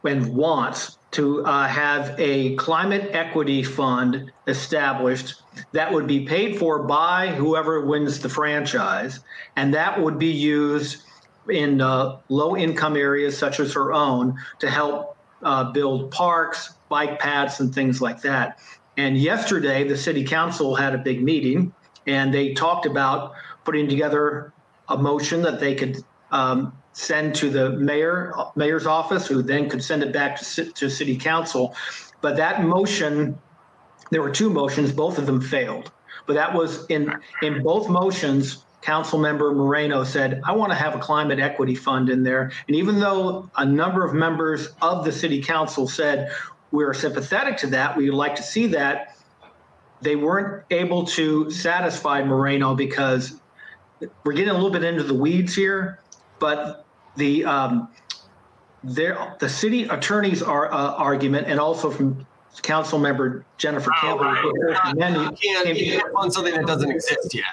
and 0.04 0.36
wants 0.36 0.97
to 1.12 1.44
uh, 1.46 1.68
have 1.68 2.14
a 2.20 2.56
climate 2.56 3.10
equity 3.14 3.64
fund 3.64 4.32
established 4.48 5.42
that 5.72 5.92
would 5.92 6.08
be 6.08 6.26
paid 6.26 6.60
for 6.60 6.84
by 6.84 7.28
whoever 7.30 7.86
wins 7.86 8.20
the 8.20 8.30
franchise, 8.30 9.20
and 9.56 9.74
that 9.74 10.02
would 10.02 10.20
be 10.20 10.32
used 10.32 11.04
in 11.50 11.82
uh, 11.82 12.18
low 12.30 12.58
income 12.58 12.98
areas 12.98 13.38
such 13.38 13.60
as 13.60 13.74
her 13.74 13.94
own 13.94 14.36
to 14.60 14.70
help 14.70 15.18
uh, 15.44 15.72
build 15.72 16.12
parks, 16.12 16.74
bike 16.90 17.20
paths, 17.20 17.60
and 17.60 17.74
things 17.74 18.02
like 18.02 18.22
that. 18.22 18.60
And 18.98 19.18
yesterday, 19.18 19.88
the 19.88 19.98
city 19.98 20.24
council 20.24 20.76
had 20.76 20.94
a 20.94 20.98
big 20.98 21.24
meeting 21.24 21.74
and 22.08 22.34
they 22.34 22.54
talked 22.54 22.86
about 22.86 23.34
putting 23.64 23.88
together 23.88 24.54
a 24.90 24.98
motion 24.98 25.42
that 25.44 25.60
they 25.60 25.76
could 25.76 25.98
um, 26.32 26.74
send 26.98 27.36
to 27.36 27.51
the 27.51 27.70
mayor 27.72 28.34
mayor's 28.56 28.88
office, 28.88 29.27
who 29.27 29.44
then 29.44 29.70
could 29.70 29.84
send 29.84 30.01
it 30.01 30.12
back 30.12 30.42
to, 30.42 30.66
to 30.72 30.89
city 30.89 31.16
council. 31.16 31.75
But 32.22 32.36
that 32.38 32.63
motion, 32.63 33.38
there 34.10 34.24
were 34.24 34.32
two 34.32 34.50
motions, 34.50 34.92
both 34.92 35.20
of 35.20 35.27
them 35.27 35.39
failed. 35.39 35.92
But 36.25 36.34
that 36.34 36.54
was 36.54 36.88
in 36.88 37.13
in 37.44 37.62
both 37.62 37.88
motions. 37.88 38.63
Council 38.82 39.20
member 39.20 39.54
Moreno 39.54 40.04
said, 40.04 40.39
I 40.46 40.54
want 40.54 40.72
to 40.72 40.75
have 40.75 40.96
a 40.96 41.00
climate 41.00 41.39
equity 41.39 41.75
fund 41.75 42.10
in 42.10 42.24
there. 42.24 42.51
And 42.68 42.75
even 42.75 43.00
though 43.00 43.50
a 43.58 43.66
number 43.66 44.06
of 44.06 44.13
members 44.13 44.70
of 44.82 45.04
the 45.04 45.12
city 45.12 45.42
council 45.42 45.88
said, 45.88 46.32
we're 46.72 46.94
sympathetic 46.94 47.58
to 47.58 47.68
that, 47.68 47.98
we 47.98 48.10
would 48.10 48.16
like 48.16 48.36
to 48.36 48.44
see 48.44 48.68
that, 48.68 49.18
they 50.01 50.16
weren't 50.16 50.63
able 50.70 51.06
to 51.08 51.50
satisfy 51.50 52.24
Moreno 52.24 52.75
because 52.75 53.42
we're 54.24 54.34
getting 54.34 54.51
a 54.51 54.54
little 54.54 54.70
bit 54.70 54.84
into 54.84 55.04
the 55.04 55.13
weeds 55.13 55.54
here, 55.56 56.00
but 56.39 56.87
the 57.17 57.43
um, 57.45 57.89
there 58.83 59.36
the 59.39 59.50
city 59.50 59.83
attorney's 59.83 60.41
are, 60.41 60.71
uh, 60.71 60.93
argument 60.93 61.47
and 61.47 61.59
also 61.59 61.91
from 61.91 62.25
council 62.62 62.97
member 62.97 63.45
Jennifer 63.57 63.91
Oh, 63.97 64.01
Campbell. 64.01 64.25
right. 64.25 64.43
reported 64.43 65.15
You 65.43 65.53
can't, 65.53 65.77
you 65.77 66.00
can't 66.00 66.13
fund 66.13 66.33
something 66.33 66.53
that 66.53 66.65
doesn't 66.65 66.89
exist 66.89 67.33
yet. 67.36 67.45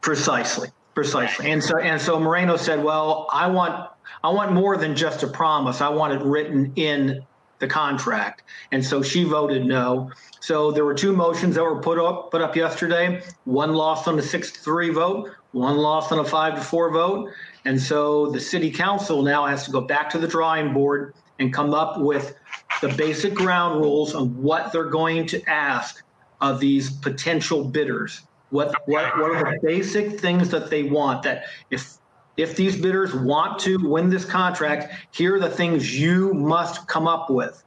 Precisely, 0.00 0.68
precisely. 0.94 1.50
And 1.50 1.62
so 1.62 1.78
and 1.78 2.00
so 2.00 2.18
Moreno 2.18 2.56
said, 2.56 2.82
"Well, 2.82 3.28
I 3.32 3.46
want 3.48 3.90
I 4.22 4.30
want 4.30 4.52
more 4.52 4.76
than 4.76 4.94
just 4.96 5.22
a 5.22 5.26
promise. 5.26 5.80
I 5.80 5.88
want 5.88 6.12
it 6.12 6.22
written 6.22 6.72
in 6.76 7.24
the 7.58 7.66
contract." 7.66 8.42
And 8.72 8.84
so 8.84 9.02
she 9.02 9.24
voted 9.24 9.64
no. 9.64 10.10
So 10.40 10.70
there 10.72 10.84
were 10.84 10.94
two 10.94 11.14
motions 11.14 11.54
that 11.54 11.62
were 11.62 11.80
put 11.80 11.98
up 11.98 12.30
put 12.30 12.42
up 12.42 12.54
yesterday. 12.54 13.22
One 13.44 13.72
lost 13.72 14.08
on 14.08 14.18
a 14.18 14.22
six 14.22 14.50
to 14.52 14.60
three 14.60 14.90
vote. 14.90 15.30
One 15.52 15.76
lost 15.78 16.12
on 16.12 16.18
a 16.18 16.24
five 16.24 16.54
to 16.56 16.60
four 16.60 16.90
vote. 16.90 17.30
And 17.64 17.80
so 17.80 18.30
the 18.30 18.40
city 18.40 18.70
council 18.70 19.22
now 19.22 19.46
has 19.46 19.64
to 19.64 19.70
go 19.70 19.80
back 19.80 20.10
to 20.10 20.18
the 20.18 20.28
drawing 20.28 20.72
board 20.72 21.14
and 21.38 21.52
come 21.52 21.74
up 21.74 21.98
with 21.98 22.36
the 22.80 22.88
basic 22.90 23.34
ground 23.34 23.80
rules 23.80 24.14
on 24.14 24.40
what 24.42 24.72
they're 24.72 24.84
going 24.84 25.26
to 25.28 25.42
ask 25.48 26.02
of 26.40 26.60
these 26.60 26.90
potential 26.90 27.64
bidders. 27.64 28.22
What 28.50 28.74
what 28.86 29.18
what 29.18 29.30
are 29.30 29.52
the 29.52 29.58
basic 29.66 30.20
things 30.20 30.50
that 30.50 30.70
they 30.70 30.84
want 30.84 31.22
that 31.22 31.44
if 31.70 31.98
if 32.36 32.56
these 32.56 32.76
bidders 32.76 33.14
want 33.14 33.58
to 33.60 33.78
win 33.78 34.10
this 34.10 34.24
contract, 34.24 34.92
here 35.12 35.36
are 35.36 35.40
the 35.40 35.48
things 35.48 35.98
you 35.98 36.34
must 36.34 36.86
come 36.86 37.06
up 37.06 37.30
with. 37.30 37.64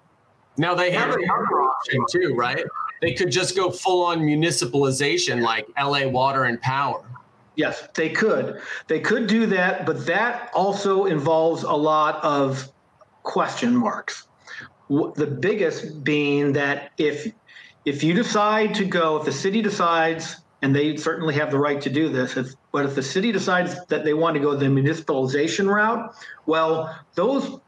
Now 0.57 0.75
they 0.75 0.91
have 0.91 1.09
another 1.13 1.61
option 1.61 2.03
too, 2.11 2.35
right? 2.35 2.63
They 3.01 3.13
could 3.13 3.31
just 3.31 3.55
go 3.55 3.69
full 3.69 4.03
on 4.05 4.19
municipalization 4.19 5.41
like 5.41 5.67
LA 5.79 6.07
Water 6.07 6.45
and 6.45 6.59
Power. 6.61 7.03
Yes, 7.57 7.89
they 7.95 8.09
could. 8.09 8.61
They 8.87 8.99
could 8.99 9.25
do 9.25 9.47
that, 9.47 9.85
but 9.85 10.05
that 10.05 10.51
also 10.53 11.05
involves 11.05 11.63
a 11.63 11.73
lot 11.73 12.23
of 12.23 12.71
question 13.23 13.75
marks. 13.75 14.27
The 14.89 15.27
biggest 15.27 16.03
being 16.03 16.53
that 16.53 16.91
if 16.97 17.33
if 17.83 18.03
you 18.03 18.13
decide 18.13 18.75
to 18.75 18.85
go, 18.85 19.17
if 19.17 19.25
the 19.25 19.31
city 19.31 19.61
decides, 19.61 20.37
and 20.61 20.75
they 20.75 20.97
certainly 20.97 21.33
have 21.33 21.49
the 21.49 21.57
right 21.57 21.81
to 21.81 21.89
do 21.89 22.09
this, 22.09 22.37
if, 22.37 22.53
but 22.71 22.85
if 22.85 22.95
the 22.95 23.03
city 23.03 23.31
decides 23.31 23.83
that 23.85 24.03
they 24.03 24.13
want 24.13 24.35
to 24.35 24.39
go 24.39 24.55
the 24.55 24.65
municipalization 24.65 25.67
route, 25.73 26.13
well, 26.45 26.95
those 27.15 27.59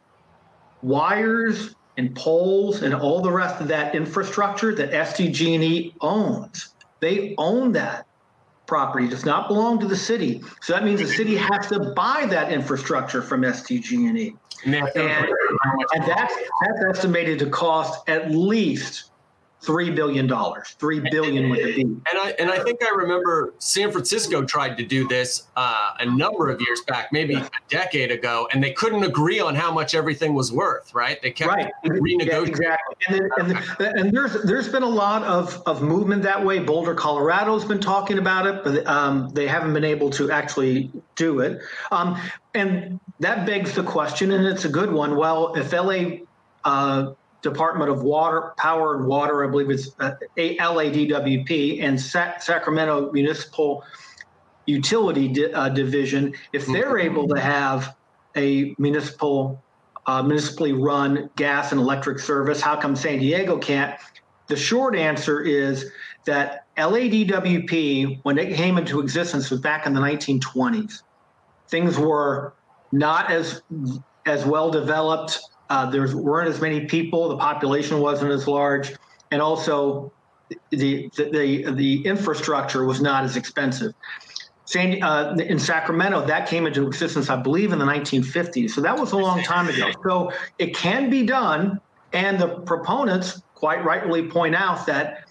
wires 0.84 1.74
and 1.98 2.16
poles 2.16 2.84
and 2.84 2.94
all 2.94 3.22
the 3.22 3.32
rest 3.32 3.60
of 3.60 3.68
that 3.70 3.96
infrastructure 3.96 4.76
that 4.76 4.92
SDG&E 4.92 5.96
owns, 6.02 6.76
they 7.00 7.34
own 7.38 7.72
that 7.72 8.06
property 8.70 9.08
does 9.08 9.26
not 9.26 9.48
belong 9.48 9.80
to 9.80 9.88
the 9.88 9.98
city. 9.98 10.44
So 10.62 10.74
that 10.74 10.86
means 10.86 11.02
the 11.02 11.08
city 11.08 11.36
has 11.36 11.68
to 11.70 11.92
buy 11.96 12.28
that 12.30 12.54
infrastructure 12.54 13.22
from 13.22 13.42
SDG&E. 13.42 14.36
And, 14.64 14.74
they 14.74 14.78
have 14.78 14.94
to- 14.94 15.02
And, 15.02 15.28
and 15.96 16.04
that's, 16.06 16.36
that's 16.36 16.98
estimated 16.98 17.40
to 17.40 17.50
cost 17.50 18.08
at 18.08 18.30
least 18.32 19.12
$3 19.62 19.94
billion, 19.96 20.28
$3 20.28 21.12
billion 21.12 21.50
with 21.50 21.60
a 21.60 21.76
B. 21.76 21.82
And 21.82 22.06
I 22.14 22.34
and 22.40 22.50
I 22.50 22.60
think 22.64 22.84
I 22.84 22.94
remember 22.96 23.54
San 23.60 23.92
Francisco 23.92 24.44
tried 24.46 24.78
to 24.78 24.86
do 24.86 25.08
this 25.08 25.48
uh, 25.56 25.92
a 26.00 26.06
number 26.06 26.50
of 26.50 26.62
years 26.62 26.82
back, 26.88 27.12
maybe 27.12 27.36
a 27.36 27.50
decade 27.68 28.12
ago, 28.12 28.48
and 28.54 28.64
they 28.64 28.72
couldn't 28.72 29.04
agree 29.04 29.40
on 29.40 29.56
how 29.56 29.74
much 29.74 29.96
everything 29.96 30.34
was 30.34 30.52
worth. 30.52 30.94
Right? 30.94 31.22
They 31.22 31.32
kept 31.32 31.50
Right. 31.50 31.72
renegotiating. 31.86 32.60
Yeah, 32.62 32.76
exactly. 32.88 32.96
And, 33.08 33.50
then, 33.50 33.58
and, 33.80 34.00
and 34.00 34.12
there's 34.14 34.42
there's 34.44 34.70
been 34.70 34.84
a 34.84 34.90
lot 34.90 35.24
of, 35.24 35.62
of 35.66 35.82
movement 35.82 36.24
that 36.24 36.44
way. 36.44 36.60
Boulder, 36.60 36.96
Colorado's 36.96 37.66
been 37.66 37.82
talking 37.82 38.18
about 38.18 38.46
it, 38.48 38.64
but 38.64 38.86
um, 38.88 39.30
they 39.34 39.48
haven't 39.48 39.74
been 39.74 39.84
able 39.84 40.10
to 40.12 40.32
actually 40.32 40.92
do 41.16 41.40
it. 41.40 41.62
Um, 41.92 42.20
and 42.54 43.00
that 43.20 43.46
begs 43.46 43.74
the 43.74 43.84
question, 43.84 44.32
and 44.32 44.46
it's 44.46 44.66
a 44.66 44.70
good 44.70 44.92
one. 44.92 45.16
Well, 45.16 45.54
if 45.56 45.74
LA 45.74 46.20
uh, 46.64 47.14
Department 47.42 47.90
of 47.90 48.04
Water, 48.04 48.54
Power 48.58 48.96
and 48.96 49.08
Water, 49.08 49.46
I 49.46 49.50
believe 49.50 49.70
it's 49.70 49.90
uh, 50.00 50.12
LADWP, 50.38 51.82
and 51.82 52.00
Sa- 52.00 52.38
Sacramento 52.40 53.12
Municipal 53.12 53.84
Utility 54.66 55.28
Di- 55.30 55.54
uh, 55.54 55.70
Division, 55.70 56.34
if 56.54 56.66
they're 56.68 56.98
able 56.98 57.28
to 57.30 57.40
have 57.40 57.96
a 58.36 58.76
municipal 58.78 59.64
uh, 60.06 60.24
municipally 60.24 60.74
run 60.74 61.30
gas 61.36 61.72
and 61.72 61.80
electric 61.80 62.18
service. 62.18 62.62
How 62.62 62.76
come 62.76 62.96
San 62.96 63.20
Diego 63.20 63.60
can't? 63.60 64.00
The 64.48 64.56
short 64.56 64.96
answer 64.96 65.42
is 65.42 65.92
that 66.26 66.62
LADWP, 66.78 68.22
when 68.24 68.40
it 68.40 68.56
came 68.56 68.80
into 68.80 69.00
existence, 69.02 69.52
was 69.52 69.62
back 69.62 69.86
in 69.86 69.94
the 69.94 70.02
1920s. 70.02 70.94
Things 71.70 71.98
were 72.00 72.56
not 72.92 73.30
as 73.30 73.62
as 74.26 74.46
well 74.46 74.72
developed. 74.72 75.40
Uh, 75.70 75.90
there 75.90 76.16
weren't 76.16 76.50
as 76.50 76.60
many 76.62 76.86
people. 76.86 77.30
The 77.30 77.38
population 77.38 78.00
wasn't 78.00 78.32
as 78.32 78.48
large, 78.48 78.92
and 79.32 79.42
also 79.42 80.12
the 80.72 81.10
the 81.18 81.32
the, 81.34 81.72
the 81.72 82.06
infrastructure 82.06 82.86
was 82.86 83.02
not 83.02 83.24
as 83.24 83.38
expensive. 83.38 83.94
San, 84.66 85.02
uh, 85.02 85.36
in 85.40 85.58
Sacramento, 85.58 86.28
that 86.28 86.48
came 86.48 86.68
into 86.68 86.86
existence, 86.86 87.28
I 87.32 87.38
believe, 87.38 87.72
in 87.72 87.80
the 87.80 87.86
1950s. 87.86 88.70
So 88.70 88.82
that 88.82 89.00
was 89.00 89.14
a 89.14 89.18
long 89.18 89.42
time 89.42 89.68
ago. 89.68 89.90
So 90.08 90.32
it 90.60 90.76
can 90.76 91.10
be 91.10 91.26
done. 91.26 91.82
And 92.14 92.40
the 92.40 92.60
proponents 92.60 93.42
quite 93.56 93.84
rightly 93.84 94.28
point 94.28 94.56
out 94.56 94.86
that 94.86 95.24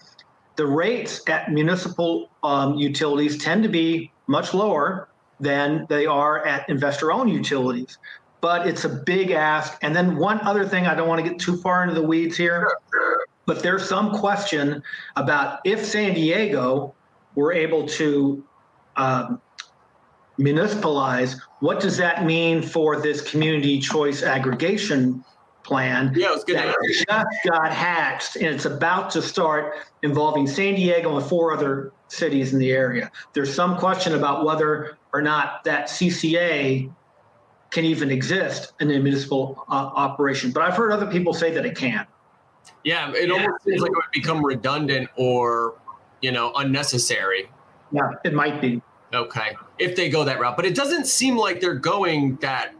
the 0.56 0.66
rates 0.66 1.22
at 1.28 1.52
municipal 1.52 2.30
um, 2.42 2.74
utilities 2.74 3.38
tend 3.38 3.62
to 3.62 3.68
be 3.68 4.10
much 4.26 4.54
lower 4.54 5.08
than 5.38 5.86
they 5.88 6.04
are 6.04 6.44
at 6.44 6.68
investor 6.68 7.12
owned 7.12 7.30
utilities. 7.30 7.96
But 8.40 8.66
it's 8.66 8.84
a 8.84 8.88
big 8.88 9.32
ask. 9.32 9.76
And 9.82 9.94
then 9.94 10.16
one 10.16 10.40
other 10.40 10.64
thing, 10.64 10.86
I 10.86 10.94
don't 10.94 11.08
want 11.08 11.24
to 11.24 11.28
get 11.28 11.40
too 11.40 11.56
far 11.56 11.82
into 11.82 11.94
the 11.94 12.06
weeds 12.06 12.36
here, 12.36 12.70
but 13.46 13.62
there's 13.62 13.88
some 13.88 14.12
question 14.12 14.82
about 15.16 15.60
if 15.64 15.84
San 15.84 16.14
Diego 16.14 16.94
were 17.34 17.52
able 17.52 17.86
to 17.88 18.44
um, 18.96 19.40
municipalize, 20.38 21.40
what 21.60 21.80
does 21.80 21.96
that 21.96 22.24
mean 22.24 22.62
for 22.62 23.00
this 23.00 23.20
community 23.28 23.80
choice 23.80 24.22
aggregation 24.22 25.24
plan 25.64 26.12
Yeah, 26.16 26.28
I 26.28 26.30
was 26.30 26.44
gonna 26.44 26.60
that 26.60 26.76
just 26.86 27.06
got 27.06 27.72
hatched 27.72 28.36
and 28.36 28.46
it's 28.46 28.64
about 28.64 29.10
to 29.10 29.22
start 29.22 29.74
involving 30.02 30.46
San 30.46 30.74
Diego 30.74 31.16
and 31.16 31.26
four 31.26 31.52
other 31.52 31.92
cities 32.08 32.52
in 32.52 32.58
the 32.58 32.70
area? 32.70 33.10
There's 33.34 33.54
some 33.54 33.76
question 33.76 34.14
about 34.14 34.44
whether 34.44 34.96
or 35.12 35.20
not 35.20 35.64
that 35.64 35.88
CCA 35.88 36.90
can 37.70 37.84
even 37.84 38.10
exist 38.10 38.72
in 38.80 38.90
a 38.90 38.98
municipal 38.98 39.64
uh, 39.68 39.72
operation, 39.72 40.50
but 40.52 40.62
I've 40.62 40.76
heard 40.76 40.92
other 40.92 41.06
people 41.06 41.34
say 41.34 41.50
that 41.52 41.66
it 41.66 41.76
can. 41.76 42.06
Yeah, 42.84 43.12
it 43.14 43.30
almost 43.30 43.64
seems 43.64 43.82
like 43.82 43.90
it 43.90 43.96
would 43.96 44.12
become 44.12 44.44
redundant 44.44 45.08
or 45.16 45.74
you 46.22 46.32
know 46.32 46.52
unnecessary. 46.54 47.50
Yeah, 47.92 48.12
it 48.24 48.34
might 48.34 48.60
be. 48.60 48.82
Okay, 49.12 49.56
if 49.78 49.96
they 49.96 50.10
go 50.10 50.24
that 50.24 50.38
route, 50.38 50.56
but 50.56 50.66
it 50.66 50.74
doesn't 50.74 51.06
seem 51.06 51.36
like 51.36 51.60
they're 51.60 51.74
going 51.74 52.36
that 52.36 52.74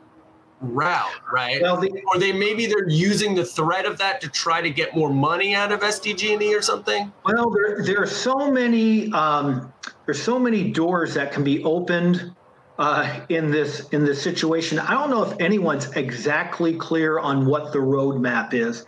route, 0.60 1.10
right? 1.32 1.62
Well, 1.62 1.78
the, 1.78 1.90
or 2.12 2.18
they 2.18 2.32
maybe 2.32 2.66
they're 2.66 2.88
using 2.88 3.34
the 3.34 3.44
threat 3.44 3.86
of 3.86 3.98
that 3.98 4.20
to 4.22 4.28
try 4.28 4.60
to 4.60 4.70
get 4.70 4.94
more 4.94 5.10
money 5.10 5.54
out 5.54 5.72
of 5.72 5.80
SDG&E 5.80 6.54
or 6.54 6.62
something. 6.62 7.12
Well, 7.24 7.50
there 7.50 7.82
there 7.82 8.02
are 8.02 8.06
so 8.06 8.50
many 8.50 9.12
um, 9.12 9.72
there's 10.06 10.22
so 10.22 10.38
many 10.38 10.70
doors 10.70 11.14
that 11.14 11.32
can 11.32 11.44
be 11.44 11.62
opened 11.64 12.34
uh, 12.78 13.20
in 13.28 13.50
this 13.50 13.88
in 13.90 14.04
this 14.04 14.22
situation. 14.22 14.78
I 14.78 14.92
don't 14.92 15.10
know 15.10 15.24
if 15.24 15.38
anyone's 15.40 15.90
exactly 15.92 16.76
clear 16.76 17.18
on 17.18 17.46
what 17.46 17.72
the 17.72 17.78
roadmap 17.78 18.54
is. 18.54 18.84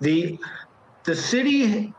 the 0.00 0.38
The 1.04 1.14
city 1.14 1.94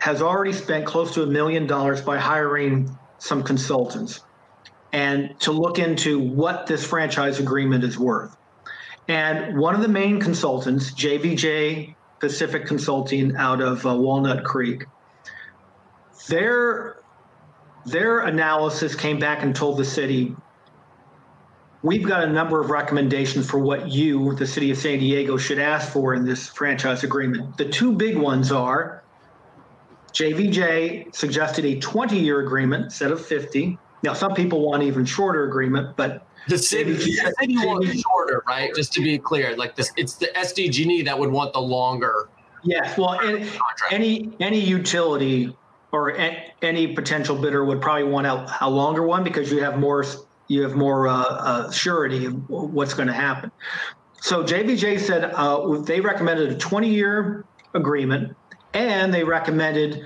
has 0.00 0.22
already 0.22 0.52
spent 0.52 0.86
close 0.86 1.14
to 1.14 1.22
a 1.22 1.26
million 1.26 1.66
dollars 1.66 2.00
by 2.00 2.18
hiring 2.18 2.96
some 3.18 3.42
consultants 3.42 4.22
and 4.92 5.38
to 5.40 5.52
look 5.52 5.78
into 5.78 6.18
what 6.18 6.66
this 6.66 6.84
franchise 6.84 7.38
agreement 7.38 7.84
is 7.84 7.98
worth. 7.98 8.36
And 9.08 9.58
one 9.58 9.74
of 9.74 9.82
the 9.82 9.88
main 9.88 10.20
consultants, 10.20 10.92
JVJ 10.92 11.94
Pacific 12.18 12.66
Consulting 12.66 13.36
out 13.36 13.60
of 13.60 13.84
uh, 13.86 13.94
Walnut 13.94 14.44
Creek, 14.44 14.84
their 16.28 16.99
their 17.90 18.20
analysis 18.20 18.94
came 18.94 19.18
back 19.18 19.42
and 19.42 19.54
told 19.54 19.78
the 19.78 19.84
city 19.84 20.34
we've 21.82 22.06
got 22.06 22.24
a 22.24 22.26
number 22.30 22.60
of 22.60 22.70
recommendations 22.70 23.48
for 23.48 23.58
what 23.58 23.88
you 23.88 24.34
the 24.34 24.46
city 24.46 24.70
of 24.70 24.78
san 24.78 24.98
diego 24.98 25.36
should 25.36 25.58
ask 25.58 25.90
for 25.92 26.14
in 26.14 26.24
this 26.24 26.48
franchise 26.48 27.04
agreement. 27.04 27.56
The 27.56 27.68
two 27.68 27.92
big 27.92 28.16
ones 28.16 28.52
are 28.52 29.02
jvj 30.12 31.14
suggested 31.14 31.64
a 31.64 31.78
20 31.78 32.18
year 32.18 32.40
agreement 32.40 32.84
instead 32.84 33.12
of 33.12 33.24
50 33.24 33.78
now 34.02 34.12
some 34.12 34.34
people 34.34 34.60
want 34.60 34.82
even 34.82 35.04
shorter 35.04 35.44
agreement 35.44 35.96
but 35.96 36.26
The 36.48 36.58
city, 36.58 36.94
the 36.94 37.34
city 37.38 37.54
wants 37.58 38.00
shorter, 38.00 38.42
right? 38.48 38.74
Just 38.74 38.94
to 38.94 39.02
be 39.02 39.18
clear, 39.18 39.54
like 39.56 39.76
this, 39.76 39.92
it's 39.98 40.14
the 40.14 40.28
SDG&E 40.34 41.02
that 41.02 41.18
would 41.18 41.30
want 41.30 41.52
the 41.52 41.60
longer 41.60 42.28
yes 42.62 42.96
well 42.98 43.18
any 43.90 44.30
any 44.40 44.58
utility 44.58 45.54
or 45.92 46.16
a, 46.16 46.52
any 46.62 46.94
potential 46.94 47.36
bidder 47.36 47.64
would 47.64 47.80
probably 47.80 48.04
want 48.04 48.26
a, 48.26 48.56
a 48.60 48.70
longer 48.70 49.02
one 49.02 49.24
because 49.24 49.50
you 49.50 49.62
have 49.62 49.78
more 49.78 50.04
you 50.48 50.62
have 50.62 50.74
more 50.74 51.06
uh, 51.06 51.14
uh, 51.14 51.70
surety 51.70 52.24
of 52.26 52.48
what's 52.48 52.92
going 52.92 53.06
to 53.06 53.14
happen. 53.14 53.52
So 54.20 54.42
JVJ 54.42 55.00
said 55.00 55.24
uh, 55.24 55.78
they 55.82 56.00
recommended 56.00 56.50
a 56.50 56.56
20 56.56 56.88
year 56.88 57.44
agreement, 57.74 58.36
And 58.74 59.12
they 59.14 59.24
recommended 59.24 60.04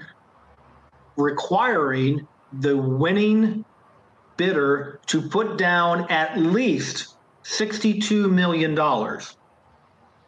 requiring 1.16 2.26
the 2.52 2.76
winning 2.76 3.64
bidder 4.36 5.00
to 5.06 5.22
put 5.22 5.56
down 5.58 6.10
at 6.10 6.38
least 6.38 7.14
$62 7.44 8.30
million 8.30 8.78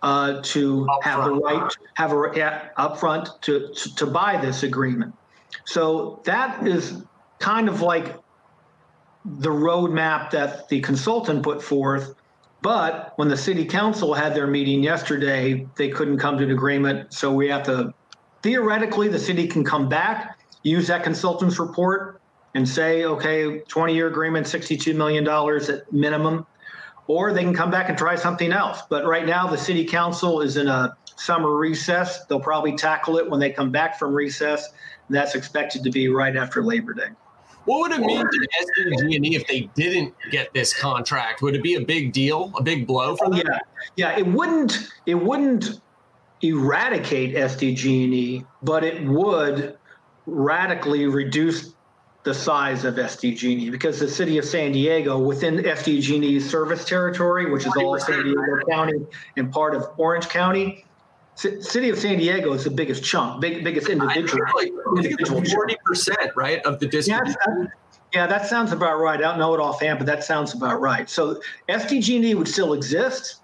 uh, 0.02 0.40
to 0.42 0.86
have 1.02 1.24
the 1.24 1.32
right, 1.32 1.72
have 1.94 2.12
a 2.12 2.30
yeah, 2.34 2.68
upfront 2.78 3.40
to, 3.42 3.72
to, 3.74 3.94
to 3.96 4.06
buy 4.06 4.36
this 4.40 4.62
agreement. 4.62 5.14
So 5.64 6.22
that 6.24 6.66
is 6.66 7.04
kind 7.38 7.68
of 7.68 7.82
like 7.82 8.16
the 9.24 9.50
roadmap 9.50 10.30
that 10.30 10.68
the 10.68 10.80
consultant 10.80 11.42
put 11.42 11.62
forth. 11.62 12.14
But 12.62 13.12
when 13.16 13.28
the 13.28 13.36
city 13.36 13.64
council 13.64 14.14
had 14.14 14.34
their 14.34 14.46
meeting 14.46 14.82
yesterday, 14.82 15.66
they 15.76 15.88
couldn't 15.88 16.18
come 16.18 16.38
to 16.38 16.44
an 16.44 16.50
agreement. 16.50 17.12
So 17.12 17.32
we 17.32 17.48
have 17.48 17.64
to 17.64 17.92
theoretically, 18.42 19.08
the 19.08 19.18
city 19.18 19.46
can 19.46 19.64
come 19.64 19.88
back, 19.88 20.38
use 20.62 20.86
that 20.86 21.02
consultant's 21.02 21.58
report, 21.58 22.20
and 22.54 22.66
say, 22.66 23.04
okay, 23.04 23.60
20 23.68 23.94
year 23.94 24.08
agreement, 24.08 24.46
$62 24.46 24.94
million 24.94 25.28
at 25.28 25.92
minimum, 25.92 26.46
or 27.06 27.32
they 27.32 27.42
can 27.42 27.54
come 27.54 27.70
back 27.70 27.88
and 27.88 27.98
try 27.98 28.14
something 28.14 28.52
else. 28.52 28.82
But 28.88 29.04
right 29.04 29.26
now, 29.26 29.46
the 29.46 29.58
city 29.58 29.84
council 29.84 30.40
is 30.40 30.56
in 30.56 30.68
a 30.68 30.96
summer 31.16 31.54
recess. 31.54 32.24
They'll 32.26 32.40
probably 32.40 32.76
tackle 32.76 33.18
it 33.18 33.28
when 33.28 33.40
they 33.40 33.50
come 33.50 33.70
back 33.70 33.98
from 33.98 34.14
recess. 34.14 34.66
That's 35.08 35.34
expected 35.34 35.82
to 35.84 35.90
be 35.90 36.08
right 36.08 36.36
after 36.36 36.62
Labor 36.62 36.94
Day. 36.94 37.08
What 37.64 37.80
would 37.80 38.00
it 38.00 38.04
mean 38.04 38.24
to 38.24 38.48
SDG&E 38.80 39.34
if 39.34 39.46
they 39.48 39.68
didn't 39.74 40.14
get 40.30 40.54
this 40.54 40.72
contract? 40.72 41.42
Would 41.42 41.56
it 41.56 41.62
be 41.62 41.74
a 41.74 41.80
big 41.80 42.12
deal, 42.12 42.52
a 42.56 42.62
big 42.62 42.86
blow 42.86 43.16
for 43.16 43.28
them? 43.28 43.42
Yeah, 43.44 43.58
yeah. 43.96 44.18
It 44.18 44.26
wouldn't. 44.26 44.88
It 45.04 45.16
wouldn't 45.16 45.80
eradicate 46.42 47.34
SDG&E, 47.34 48.44
but 48.62 48.84
it 48.84 49.04
would 49.04 49.76
radically 50.26 51.06
reduce 51.06 51.74
the 52.22 52.34
size 52.34 52.84
of 52.84 52.96
SDG&E 52.96 53.70
because 53.70 53.98
the 54.00 54.08
city 54.08 54.38
of 54.38 54.44
San 54.44 54.72
Diego, 54.72 55.18
within 55.18 55.58
SDG&E's 55.58 56.48
service 56.48 56.84
territory, 56.84 57.50
which 57.50 57.66
is 57.66 57.72
all 57.76 57.98
San 57.98 58.24
Diego 58.24 58.40
County 58.68 59.06
and 59.36 59.52
part 59.52 59.74
of 59.74 59.88
Orange 59.96 60.28
County, 60.28 60.84
C- 61.36 61.60
city 61.60 61.90
of 61.90 61.98
San 61.98 62.18
Diego 62.18 62.52
is 62.54 62.64
the 62.64 62.70
biggest 62.70 63.04
chunk, 63.04 63.40
big, 63.40 63.62
biggest 63.62 63.88
individual. 63.88 64.42
I 64.42 64.62
think, 64.62 64.74
like, 64.74 64.98
I 64.98 65.02
think 65.02 65.20
it's 65.20 65.52
forty 65.52 65.76
percent, 65.84 66.32
right, 66.34 66.64
of 66.64 66.80
the 66.80 66.86
district. 66.86 67.28
Yeah, 67.46 67.66
yeah, 68.12 68.26
that 68.26 68.46
sounds 68.46 68.72
about 68.72 68.98
right. 68.98 69.18
I 69.18 69.22
don't 69.22 69.38
know 69.38 69.54
it 69.54 69.60
offhand, 69.60 69.98
but 69.98 70.06
that 70.06 70.24
sounds 70.24 70.54
about 70.54 70.80
right. 70.80 71.08
So 71.08 71.40
SDG&E 71.68 72.34
would 72.34 72.48
still 72.48 72.72
exist, 72.72 73.40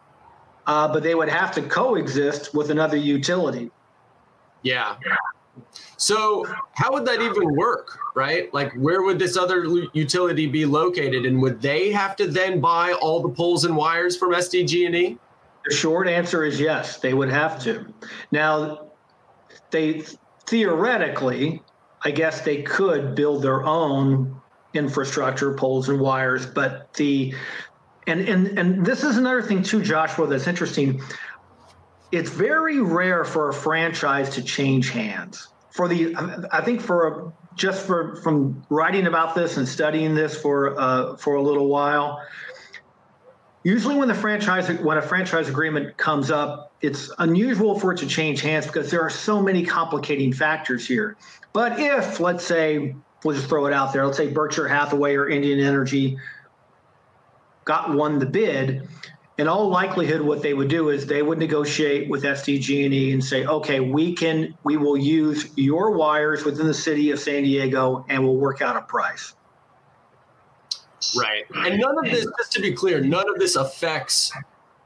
uh, 0.67 0.89
but 0.89 1.03
they 1.03 1.15
would 1.15 1.29
have 1.29 1.53
to 1.53 1.63
coexist 1.63 2.55
with 2.55 2.71
another 2.71 2.97
utility. 2.97 3.71
Yeah. 4.63 4.97
So 5.99 6.47
how 6.73 6.93
would 6.93 7.05
that 7.05 7.21
even 7.21 7.55
work, 7.55 7.99
right? 8.15 8.53
Like, 8.55 8.73
where 8.75 9.03
would 9.03 9.19
this 9.19 9.37
other 9.37 9.67
utility 9.93 10.47
be 10.47 10.65
located, 10.65 11.27
and 11.27 11.43
would 11.43 11.61
they 11.61 11.93
have 11.93 12.17
to 12.17 12.27
then 12.27 12.59
buy 12.61 12.93
all 12.95 13.21
the 13.21 13.29
poles 13.29 13.67
and 13.67 13.77
wires 13.77 14.17
from 14.17 14.31
SDG&E? 14.31 15.19
The 15.65 15.75
short 15.75 16.09
answer 16.09 16.45
is 16.45 16.61
yes, 16.61 16.99
they 16.99 17.15
would 17.15 17.31
have 17.31 17.63
to. 17.65 17.93
Now, 18.31 18.91
they 19.71 20.03
theoretically, 20.47 21.63
I 22.05 22.11
guess 22.11 22.41
they 22.43 22.63
could 22.63 23.15
build 23.15 23.43
their 23.43 23.65
own 23.65 24.41
infrastructure, 24.75 25.55
poles 25.55 25.89
and 25.89 26.01
wires, 26.01 26.47
but 26.47 26.93
the 26.95 27.35
and 28.07 28.21
and 28.21 28.59
and 28.59 28.85
this 28.85 29.05
is 29.05 29.17
another 29.17 29.43
thing 29.43 29.63
too, 29.63 29.83
Joshua, 29.83 30.27
that's 30.27 30.47
interesting. 30.47 31.01
It's 32.11 32.31
very 32.31 32.81
rare 32.81 33.25
for 33.25 33.49
a 33.49 33.55
franchise 33.55 34.31
to 34.31 34.43
change 34.43 34.91
hands. 34.91 35.49
For 35.71 35.89
the, 35.89 36.15
I 36.53 36.61
think 36.61 36.83
for 36.83 37.09
a, 37.09 37.33
just 37.55 37.87
for 37.87 38.17
from 38.17 38.63
writing 38.69 39.07
about 39.07 39.35
this 39.35 39.57
and 39.57 39.67
studying 39.67 40.15
this 40.15 40.39
for 40.39 40.79
uh, 40.79 41.17
for 41.17 41.37
a 41.37 41.43
little 41.43 41.69
while, 41.69 42.21
usually 43.65 43.95
when 43.95 44.09
the 44.09 44.15
franchise 44.15 44.69
when 44.81 44.99
a 44.99 45.03
franchise 45.03 45.49
agreement 45.49 45.97
comes 45.97 46.31
up 46.31 46.73
it's 46.81 47.11
unusual 47.19 47.79
for 47.79 47.93
it 47.93 47.99
to 47.99 48.07
change 48.07 48.41
hands 48.41 48.67
because 48.67 48.91
there 48.91 49.01
are 49.03 49.11
so 49.11 49.41
many 49.41 49.65
complicating 49.65 50.33
factors 50.33 50.87
here. 50.87 51.17
But 51.53 51.79
if 51.79 52.19
let's 52.19 52.45
say 52.45 52.97
we'll 53.25 53.37
just 53.37 53.49
throw 53.49 53.67
it 53.67 53.73
out 53.73 53.93
there. 53.93 54.05
Let's 54.05 54.19
say 54.19 54.29
berkshire 54.29 54.69
hathaway 54.69 55.15
or 55.15 55.29
indian 55.29 55.61
energy 55.61 56.19
got 57.65 57.95
won 57.95 58.19
the 58.19 58.27
bid 58.27 58.89
in 59.39 59.49
all 59.49 59.69
likelihood 59.69 60.21
what 60.21 60.43
they 60.43 60.53
would 60.53 60.69
do 60.69 60.91
is 60.91 61.07
they 61.07 61.23
would 61.23 61.39
negotiate 61.39 62.11
with 62.11 62.25
sdg&e 62.25 63.13
and 63.13 63.25
say 63.25 63.47
okay 63.47 63.79
we 63.79 64.15
can 64.15 64.53
we 64.65 64.77
will 64.77 64.97
use 64.97 65.51
your 65.57 65.93
wires 65.93 66.45
within 66.45 66.67
the 66.67 66.75
city 66.75 67.13
of 67.13 67.21
san 67.21 67.45
diego 67.45 68.05
and 68.09 68.23
we'll 68.23 68.37
work 68.37 68.61
out 68.61 68.77
a 68.77 68.83
price 68.83 69.35
Right. 71.17 71.45
And 71.55 71.81
none 71.81 71.99
of 71.99 72.05
this, 72.11 72.27
just 72.39 72.53
to 72.53 72.61
be 72.61 72.73
clear, 72.73 73.01
none 73.01 73.29
of 73.29 73.39
this 73.39 73.57
affects 73.57 74.33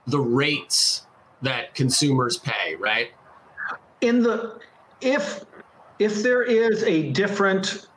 the 0.06 0.20
rates 0.20 1.06
that 1.42 1.74
consumers 1.74 2.38
pay, 2.38 2.74
right? 2.76 3.10
In 4.00 4.22
the 4.22 4.58
if 5.00 5.44
if 5.98 6.22
there 6.22 6.42
is 6.42 6.82
a 6.84 7.10
different 7.12 7.88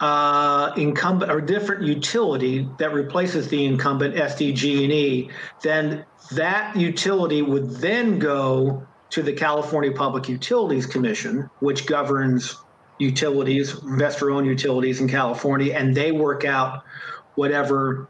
uh, 0.00 0.72
incumbent 0.76 1.30
or 1.30 1.40
different 1.40 1.82
utility 1.82 2.68
that 2.78 2.92
replaces 2.92 3.48
the 3.48 3.64
incumbent 3.64 4.14
SDG&E, 4.14 5.30
then 5.62 6.04
that 6.32 6.76
utility 6.76 7.42
would 7.42 7.70
then 7.76 8.18
go 8.18 8.86
to 9.10 9.22
the 9.22 9.32
California 9.32 9.92
Public 9.92 10.28
Utilities 10.28 10.86
Commission, 10.86 11.48
which 11.60 11.86
governs 11.86 12.56
utilities, 12.98 13.80
investor-owned 13.82 14.46
utilities 14.46 15.00
in 15.00 15.08
California, 15.08 15.72
and 15.72 15.94
they 15.94 16.12
work 16.12 16.44
out 16.44 16.84
whatever 17.34 18.08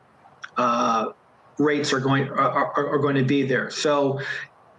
uh, 0.57 1.13
rates 1.59 1.93
are 1.93 2.01
going 2.01 2.29
are, 2.29 2.39
are, 2.39 2.89
are 2.95 2.99
going 2.99 3.17
to 3.17 3.25
be 3.25 3.43
there. 3.43 3.71
So 3.71 4.21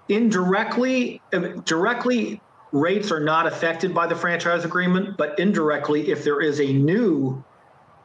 indirectly, 0.10 1.21
directly 1.65 2.41
rates 2.71 3.12
are 3.12 3.19
not 3.19 3.47
affected 3.47 3.93
by 3.93 4.08
the 4.08 4.15
franchise 4.15 4.65
agreement, 4.65 5.17
but 5.17 5.38
indirectly, 5.39 6.12
if 6.12 6.23
there 6.23 6.41
is 6.41 6.60
a 6.60 6.73
new 6.73 7.43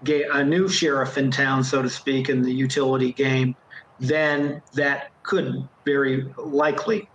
a 0.07 0.43
new 0.43 0.67
sheriff 0.67 1.19
in 1.19 1.31
town, 1.31 1.63
so 1.63 1.83
to 1.83 1.91
speak, 1.91 2.31
in 2.31 2.41
the 2.41 2.53
utility 2.53 3.13
game, 3.13 3.55
then 3.99 4.63
that 4.73 5.11
could 5.23 5.69
very 5.85 6.33
likely 6.39 7.09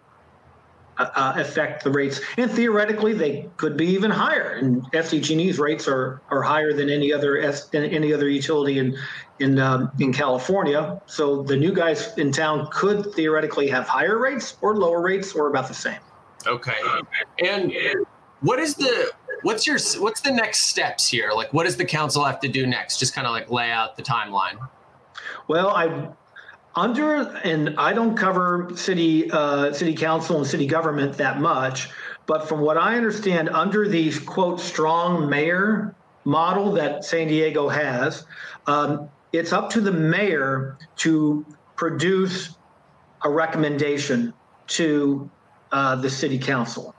uh, 0.97 1.09
uh, 1.15 1.33
affect 1.37 1.83
the 1.83 1.91
rates. 1.91 2.21
And 2.37 2.49
theoretically, 2.49 3.13
they 3.13 3.49
could 3.57 3.75
be 3.75 3.87
even 3.87 4.11
higher. 4.11 4.51
And 4.53 4.83
SDG&E's 4.91 5.59
rates 5.59 5.87
are 5.87 6.21
are 6.29 6.41
higher 6.41 6.73
than 6.73 6.89
any 6.89 7.11
other 7.11 7.37
S, 7.39 7.69
any 7.73 8.13
other 8.13 8.29
utility 8.29 8.79
in 8.79 8.97
in 9.39 9.59
um, 9.59 9.91
in 9.99 10.13
California. 10.13 11.01
So 11.05 11.43
the 11.43 11.55
new 11.55 11.73
guys 11.73 12.17
in 12.17 12.31
town 12.31 12.67
could 12.71 13.13
theoretically 13.13 13.67
have 13.67 13.87
higher 13.87 14.17
rates 14.17 14.57
or 14.61 14.75
lower 14.77 15.01
rates 15.01 15.33
or 15.33 15.47
about 15.49 15.67
the 15.67 15.73
same. 15.73 15.99
Okay. 16.47 16.75
And 17.43 17.73
what 18.41 18.59
is 18.59 18.75
the 18.75 19.11
what's 19.41 19.67
your 19.67 19.77
what's 19.99 20.21
the 20.21 20.31
next 20.31 20.69
steps 20.69 21.07
here? 21.07 21.31
Like, 21.33 21.53
what 21.53 21.65
does 21.65 21.77
the 21.77 21.85
council 21.85 22.23
have 22.23 22.39
to 22.41 22.47
do 22.47 22.65
next? 22.65 22.99
Just 22.99 23.13
kind 23.13 23.27
of 23.27 23.31
like 23.31 23.49
lay 23.49 23.71
out 23.71 23.97
the 23.97 24.03
timeline. 24.03 24.57
Well, 25.47 25.69
I 25.69 26.09
under 26.75 27.21
and 27.43 27.75
I 27.77 27.93
don't 27.93 28.15
cover 28.15 28.69
city 28.75 29.31
uh, 29.31 29.71
city 29.73 29.93
council 29.93 30.37
and 30.37 30.45
city 30.47 30.67
government 30.67 31.17
that 31.17 31.39
much, 31.39 31.89
but 32.25 32.47
from 32.47 32.61
what 32.61 32.77
I 32.77 32.97
understand, 32.97 33.49
under 33.49 33.87
the 33.87 34.11
quote 34.21 34.59
strong 34.59 35.29
mayor 35.29 35.95
model 36.25 36.71
that 36.73 37.05
San 37.05 37.27
Diego 37.27 37.69
has, 37.69 38.25
um, 38.67 39.09
it's 39.31 39.53
up 39.53 39.69
to 39.71 39.81
the 39.81 39.91
mayor 39.91 40.77
to 40.97 41.45
produce 41.75 42.57
a 43.23 43.29
recommendation 43.29 44.33
to 44.67 45.29
uh, 45.71 45.95
the 45.95 46.09
city 46.09 46.39
council. 46.39 46.93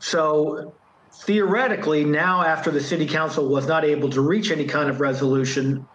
So 0.00 0.74
theoretically, 1.12 2.04
now 2.04 2.42
after 2.42 2.70
the 2.70 2.80
city 2.80 3.06
council 3.06 3.48
was 3.48 3.66
not 3.66 3.84
able 3.84 4.10
to 4.10 4.20
reach 4.20 4.50
any 4.50 4.66
kind 4.66 4.90
of 4.90 5.00
resolution, 5.00 5.86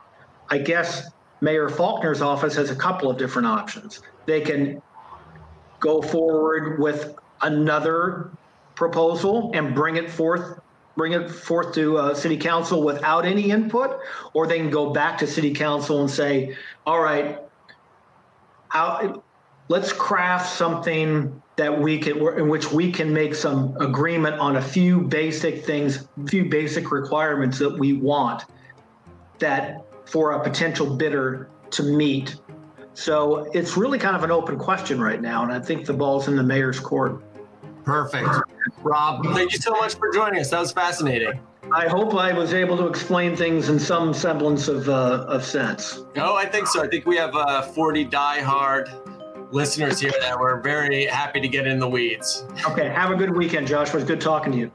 I 0.49 0.57
guess 0.57 1.09
Mayor 1.41 1.69
Faulconer's 1.69 2.21
office 2.21 2.55
has 2.55 2.69
a 2.69 2.75
couple 2.75 3.09
of 3.09 3.17
different 3.17 3.47
options. 3.47 4.01
They 4.25 4.41
can 4.41 4.81
go 5.79 6.01
forward 6.01 6.79
with 6.79 7.15
another 7.41 8.31
proposal 8.75 9.51
and 9.53 9.73
bring 9.73 9.97
it 9.97 10.09
forth 10.09 10.59
bring 10.95 11.13
it 11.13 11.29
forth 11.29 11.73
to 11.73 11.97
uh, 11.97 12.13
city 12.13 12.35
council 12.35 12.83
without 12.83 13.25
any 13.25 13.51
input 13.51 13.99
or 14.33 14.47
they 14.47 14.57
can 14.57 14.69
go 14.69 14.89
back 14.91 15.17
to 15.17 15.25
city 15.25 15.53
council 15.53 16.01
and 16.01 16.09
say 16.09 16.55
all 16.85 16.99
right 16.99 17.39
how, 18.67 19.23
let's 19.69 19.93
craft 19.93 20.53
something 20.53 21.41
that 21.55 21.79
we 21.79 21.99
can 21.99 22.17
in 22.37 22.49
which 22.49 22.71
we 22.71 22.91
can 22.91 23.13
make 23.13 23.33
some 23.33 23.75
agreement 23.77 24.37
on 24.39 24.57
a 24.57 24.61
few 24.61 25.01
basic 25.01 25.65
things 25.65 26.07
few 26.27 26.45
basic 26.45 26.91
requirements 26.91 27.57
that 27.59 27.77
we 27.77 27.93
want 27.93 28.43
that 29.39 29.85
for 30.09 30.31
a 30.31 30.43
potential 30.43 30.95
bidder 30.95 31.49
to 31.71 31.83
meet. 31.83 32.35
So 32.93 33.49
it's 33.53 33.77
really 33.77 33.99
kind 33.99 34.15
of 34.15 34.23
an 34.23 34.31
open 34.31 34.57
question 34.57 34.99
right 34.99 35.21
now, 35.21 35.43
and 35.43 35.51
I 35.51 35.59
think 35.59 35.85
the 35.85 35.93
ball's 35.93 36.27
in 36.27 36.35
the 36.35 36.43
mayor's 36.43 36.79
court. 36.79 37.21
Perfect. 37.85 38.27
Rob, 38.81 39.23
thank 39.33 39.53
you 39.53 39.59
so 39.59 39.71
much 39.71 39.95
for 39.95 40.11
joining 40.11 40.41
us. 40.41 40.49
That 40.49 40.59
was 40.59 40.71
fascinating. 40.71 41.39
I 41.73 41.87
hope 41.87 42.15
I 42.15 42.33
was 42.33 42.53
able 42.53 42.77
to 42.77 42.87
explain 42.87 43.35
things 43.35 43.69
in 43.69 43.79
some 43.79 44.13
semblance 44.13 44.67
of, 44.67 44.89
uh, 44.89 45.25
of 45.27 45.45
sense. 45.45 46.03
Oh, 46.17 46.35
I 46.35 46.45
think 46.45 46.67
so. 46.67 46.83
I 46.83 46.87
think 46.87 47.05
we 47.05 47.15
have 47.17 47.35
uh, 47.35 47.61
40 47.61 48.05
die-hard 48.05 48.89
listeners 49.51 49.99
here 49.99 50.13
that 50.19 50.39
were 50.39 50.59
very 50.61 51.05
happy 51.05 51.39
to 51.39 51.47
get 51.47 51.67
in 51.67 51.79
the 51.79 51.87
weeds. 51.87 52.45
Okay. 52.67 52.89
Have 52.89 53.11
a 53.11 53.15
good 53.15 53.35
weekend, 53.35 53.67
Josh. 53.67 53.89
It 53.89 53.95
was 53.95 54.03
good 54.03 54.21
talking 54.21 54.51
to 54.51 54.57
you. 54.57 54.71